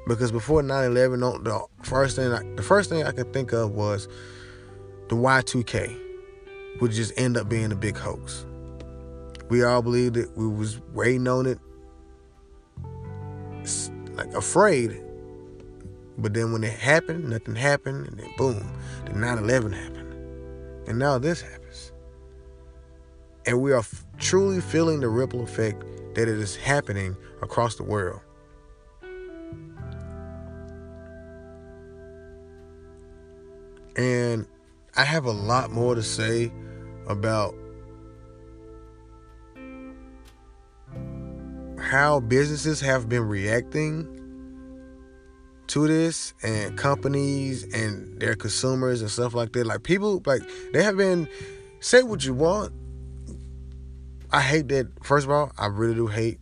[0.06, 4.06] Because before 9/11, the first thing I, the first thing I could think of was
[5.08, 5.98] the Y2K,
[6.80, 8.44] would just end up being a big hoax.
[9.48, 10.28] We all believed it.
[10.36, 11.58] We was waiting on it,
[14.14, 15.00] like afraid.
[16.18, 18.72] But then when it happened, nothing happened, and then boom,
[19.06, 20.14] the 9/11 happened,
[20.88, 21.92] and now this happens,
[23.46, 25.82] and we are f- truly feeling the ripple effect
[26.14, 28.20] that it is happening across the world.
[33.96, 34.46] And
[34.96, 36.52] I have a lot more to say
[37.06, 37.54] about
[41.78, 44.10] how businesses have been reacting
[45.66, 49.66] to this and companies and their consumers and stuff like that.
[49.66, 50.42] Like people like
[50.72, 51.28] they have been
[51.80, 52.72] say what you want,
[54.30, 55.04] I hate that.
[55.04, 56.38] First of all, I really do hate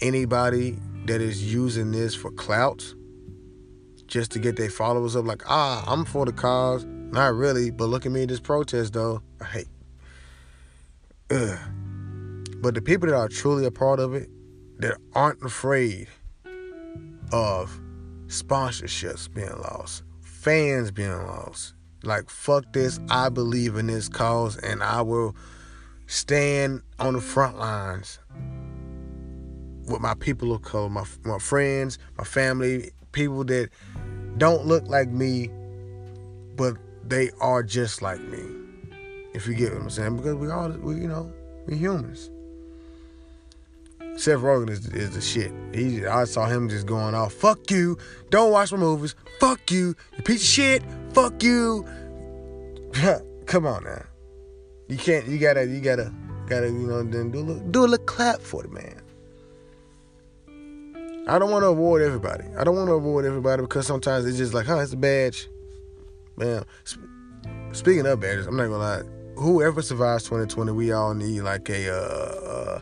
[0.00, 2.94] anybody that is using this for clout
[4.06, 5.24] just to get their followers up.
[5.24, 6.84] Like, ah, I'm for the cause.
[6.84, 9.22] Not really, but look at me in this protest, though.
[9.40, 9.68] I hate.
[11.30, 11.58] Ugh.
[12.60, 14.28] But the people that are truly a part of it,
[14.78, 16.08] that aren't afraid
[17.32, 17.80] of
[18.26, 21.74] sponsorships being lost, fans being lost.
[22.02, 22.98] Like, fuck this.
[23.08, 25.36] I believe in this cause and I will
[26.12, 28.18] stand on the front lines
[29.86, 33.70] with my people of color, my, my friends, my family, people that
[34.36, 35.50] don't look like me,
[36.54, 36.76] but
[37.08, 38.44] they are just like me.
[39.32, 41.32] If you get what I'm saying, because we all, we, you know,
[41.66, 42.30] we humans.
[44.16, 45.50] Seth Rogen is, is the shit.
[45.74, 47.32] He, I saw him just going off.
[47.32, 47.96] Fuck you.
[48.28, 49.14] Don't watch my movies.
[49.40, 49.96] Fuck you.
[50.14, 50.82] You piece of shit.
[51.14, 51.86] fuck you.
[53.46, 54.02] Come on now.
[54.92, 55.26] You can't.
[55.26, 55.64] You gotta.
[55.64, 56.12] You gotta.
[56.46, 56.66] Gotta.
[56.66, 57.02] You know.
[57.02, 59.00] Then do a little, do a little clap for the man.
[61.26, 62.44] I don't want to avoid everybody.
[62.58, 65.48] I don't want to avoid everybody because sometimes it's just like, huh, it's a badge.
[66.36, 66.64] Man,
[67.72, 69.02] speaking of badges, I'm not gonna lie.
[69.36, 72.80] Whoever survives 2020, we all need like a uh,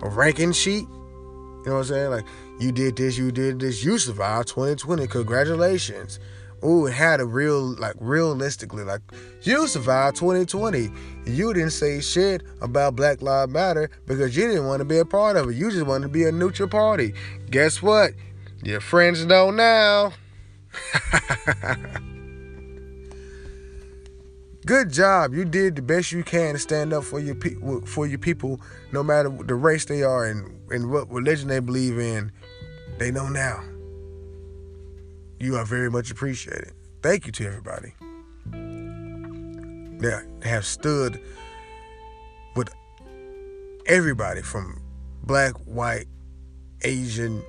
[0.00, 0.86] a ranking sheet.
[0.88, 2.10] You know what I'm saying?
[2.10, 2.24] Like
[2.58, 5.06] you did this, you did this, you survived 2020.
[5.08, 6.20] Congratulations.
[6.64, 9.00] Ooh, it had a real, like, realistically, like,
[9.42, 10.90] you survived 2020.
[11.26, 15.04] You didn't say shit about Black Lives Matter because you didn't want to be a
[15.04, 15.54] part of it.
[15.54, 17.14] You just wanted to be a neutral party.
[17.50, 18.12] Guess what?
[18.64, 20.12] Your friends know now.
[24.66, 25.32] Good job.
[25.32, 27.54] You did the best you can to stand up for your pe-
[27.86, 28.60] for your people,
[28.92, 32.32] no matter the race they are and, and what religion they believe in.
[32.98, 33.62] They know now.
[35.40, 36.72] You are very much appreciated.
[37.02, 37.94] Thank you to everybody
[40.00, 41.20] that have stood
[42.56, 42.68] with
[43.86, 44.82] everybody from
[45.22, 46.06] black, white,
[46.82, 47.42] Asian,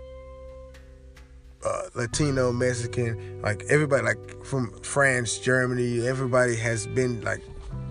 [1.66, 7.42] uh, Latino, Mexican, like everybody, like from France, Germany, everybody has been like,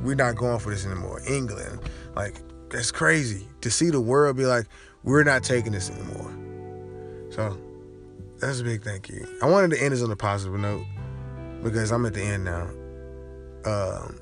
[0.03, 1.21] we're not going for this anymore.
[1.29, 1.81] England,
[2.15, 2.41] like,
[2.71, 4.67] that's crazy to see the world be like,
[5.03, 6.33] we're not taking this anymore.
[7.31, 7.59] So
[8.41, 9.27] that's a big thank you.
[9.43, 10.85] I wanted to end this on a positive note
[11.63, 12.69] because I'm at the end now.
[13.65, 14.21] Um,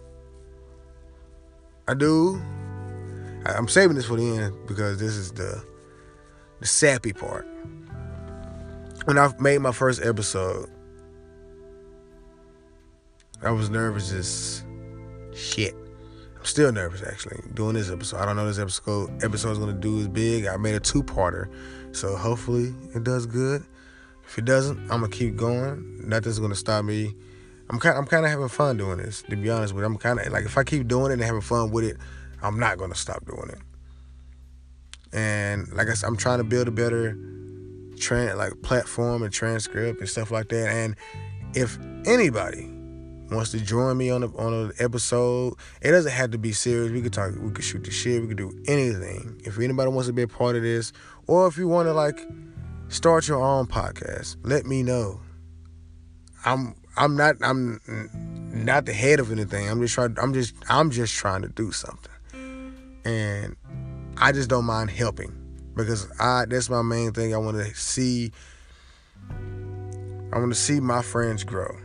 [1.88, 2.40] I do.
[3.44, 5.62] I'm saving this for the end because this is the
[6.60, 7.46] the sappy part.
[9.04, 10.68] When I made my first episode,
[13.42, 14.64] I was nervous as
[15.34, 15.74] shit.
[16.36, 18.18] I'm still nervous actually doing this episode.
[18.18, 20.46] I don't know this episode episode's gonna do as big.
[20.46, 21.48] I made a two parter
[21.92, 23.64] so hopefully it does good.
[24.26, 26.08] If it doesn't, I'm gonna keep going.
[26.08, 27.14] Nothing's gonna stop me.
[27.70, 29.22] I'm kind I'm kind of having fun doing this.
[29.22, 31.22] To be honest with you, I'm kind of like if I keep doing it and
[31.22, 31.96] having fun with it,
[32.42, 33.58] I'm not gonna stop doing it.
[35.12, 37.16] And like I said, I'm trying to build a better
[37.98, 40.68] trend like platform and transcript and stuff like that.
[40.68, 40.96] And
[41.54, 42.70] if anybody
[43.30, 46.92] wants to join me on a, on an episode, it doesn't have to be serious.
[46.92, 49.40] We could talk, we could shoot the shit, we could do anything.
[49.44, 50.92] If anybody wants to be a part of this,
[51.26, 52.20] or if you want to like
[52.89, 55.20] start your own podcast, let me know.
[56.45, 57.80] I'm I'm not I'm
[58.53, 59.68] not the head of anything.
[59.68, 62.12] I'm just trying I'm just I'm just trying to do something.
[63.05, 63.57] And
[64.16, 65.32] I just don't mind helping
[65.74, 67.34] because I that's my main thing.
[67.34, 68.32] I want to see
[70.32, 71.76] I want to see my friends grow.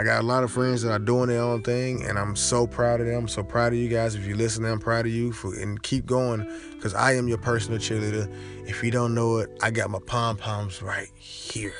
[0.00, 2.66] I got a lot of friends that are doing their own thing, and I'm so
[2.66, 3.28] proud of them.
[3.28, 4.14] So proud of you guys.
[4.14, 7.36] If you listen, I'm proud of you for and keep going because I am your
[7.36, 8.32] personal cheerleader.
[8.66, 11.74] If you don't know it, I got my pom poms right here.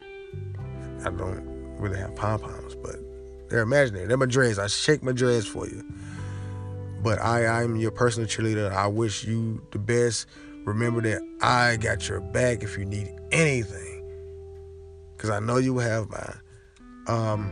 [0.00, 1.42] I don't
[1.76, 2.94] really have pom poms, but
[3.48, 4.06] they're imaginary.
[4.06, 4.60] They're my dreads.
[4.60, 5.84] I shake my dreads for you.
[7.02, 8.70] But I, I'm your personal cheerleader.
[8.70, 10.28] I wish you the best.
[10.66, 14.04] Remember that I got your back if you need anything,
[15.16, 16.38] because I know you have mine.
[17.10, 17.50] Um,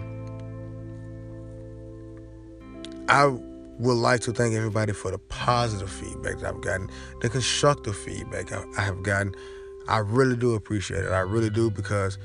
[3.09, 6.89] I would like to thank everybody for the positive feedback that I've gotten,
[7.22, 9.35] the constructive feedback I have gotten.
[9.89, 11.10] I really do appreciate it.
[11.10, 12.18] I really do because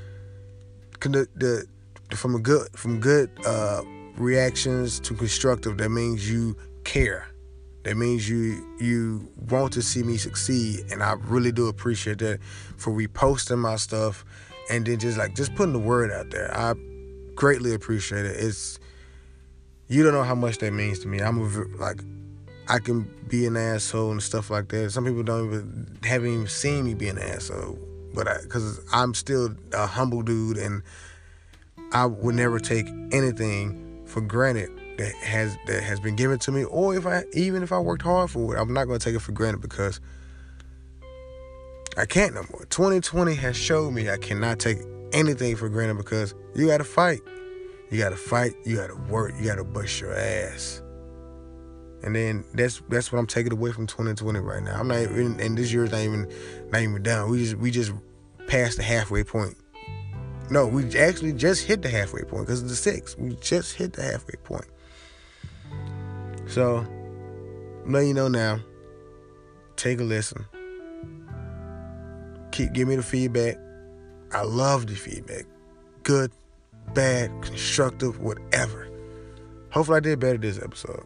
[1.00, 1.66] the, the
[2.16, 3.82] from a good from good uh,
[4.16, 7.26] reactions to constructive, that means you care.
[7.82, 12.40] That means you you want to see me succeed, and I really do appreciate that
[12.76, 14.24] for reposting my stuff
[14.70, 16.56] and then just like just putting the word out there.
[16.56, 16.74] I
[17.34, 18.36] greatly appreciate it.
[18.36, 18.78] It's
[19.88, 21.20] you don't know how much that means to me.
[21.20, 22.00] I'm a, like
[22.68, 24.90] I can be an asshole and stuff like that.
[24.90, 27.78] Some people don't even haven't even seen me be an asshole,
[28.14, 30.82] but I because I'm still a humble dude and
[31.92, 36.64] I would never take anything for granted that has that has been given to me,
[36.64, 39.14] or if I even if I worked hard for it, I'm not going to take
[39.14, 40.00] it for granted because
[41.96, 42.64] I can't no more.
[42.70, 44.78] 2020 has showed me I cannot take
[45.14, 47.20] anything for granted because you got to fight.
[47.90, 48.54] You got to fight.
[48.64, 49.32] You got to work.
[49.38, 50.82] You got to bust your ass.
[52.02, 54.78] And then that's that's what I'm taking away from 2020 right now.
[54.78, 56.30] I'm not even, and this year's not even
[56.70, 57.30] not even done.
[57.30, 57.92] We just we just
[58.46, 59.56] passed the halfway point.
[60.50, 63.16] No, we actually just hit the halfway point because of the six.
[63.16, 64.66] We just hit the halfway point.
[66.46, 66.86] So,
[67.86, 68.60] let you know now.
[69.76, 70.44] Take a listen.
[72.52, 73.56] Keep give me the feedback.
[74.34, 75.44] I love the feedback.
[76.02, 76.32] Good,
[76.92, 78.88] bad, constructive, whatever.
[79.70, 81.04] Hopefully I did better this episode.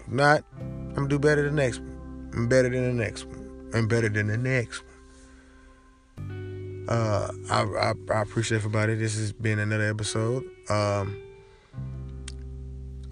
[0.00, 2.30] If not, I'm gonna do better the next one.
[2.32, 3.70] I'm better than the next one.
[3.74, 4.82] I'm better than the next
[6.16, 6.86] one.
[6.88, 8.94] Uh, I, I, I appreciate everybody.
[8.94, 10.42] This has been another episode.
[10.70, 11.20] Um,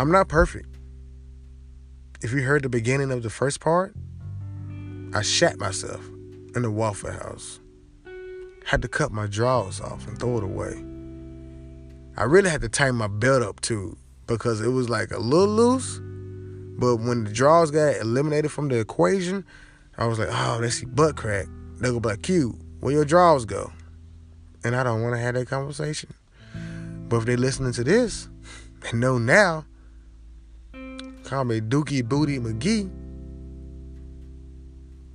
[0.00, 0.68] I'm not perfect.
[2.22, 3.94] If you heard the beginning of the first part,
[5.14, 6.06] I shat myself
[6.54, 7.60] in the Waffle House.
[8.66, 10.84] Had to cut my drawers off and throw it away.
[12.16, 15.55] I really had to tighten my belt up too because it was like a little
[15.55, 16.01] loose.
[16.76, 19.44] But when the drawers got eliminated from the equation,
[19.97, 21.47] I was like, oh, they see butt crack.
[21.80, 23.72] They'll go like, Q, where your drawers go?
[24.64, 26.12] And I don't want to have that conversation.
[27.09, 28.28] But if they're listening to this,
[28.80, 29.64] they know now.
[31.22, 32.90] Call me Dookie Booty McGee.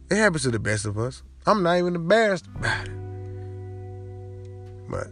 [0.09, 1.21] It happens to the best of us.
[1.45, 3.00] I'm not even embarrassed about it.
[4.91, 5.07] But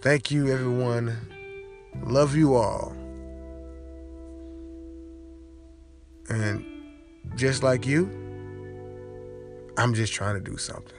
[0.00, 1.18] thank you, everyone.
[2.04, 2.94] Love you all.
[6.28, 6.64] And
[7.34, 8.08] just like you,
[9.76, 10.96] I'm just trying to do something.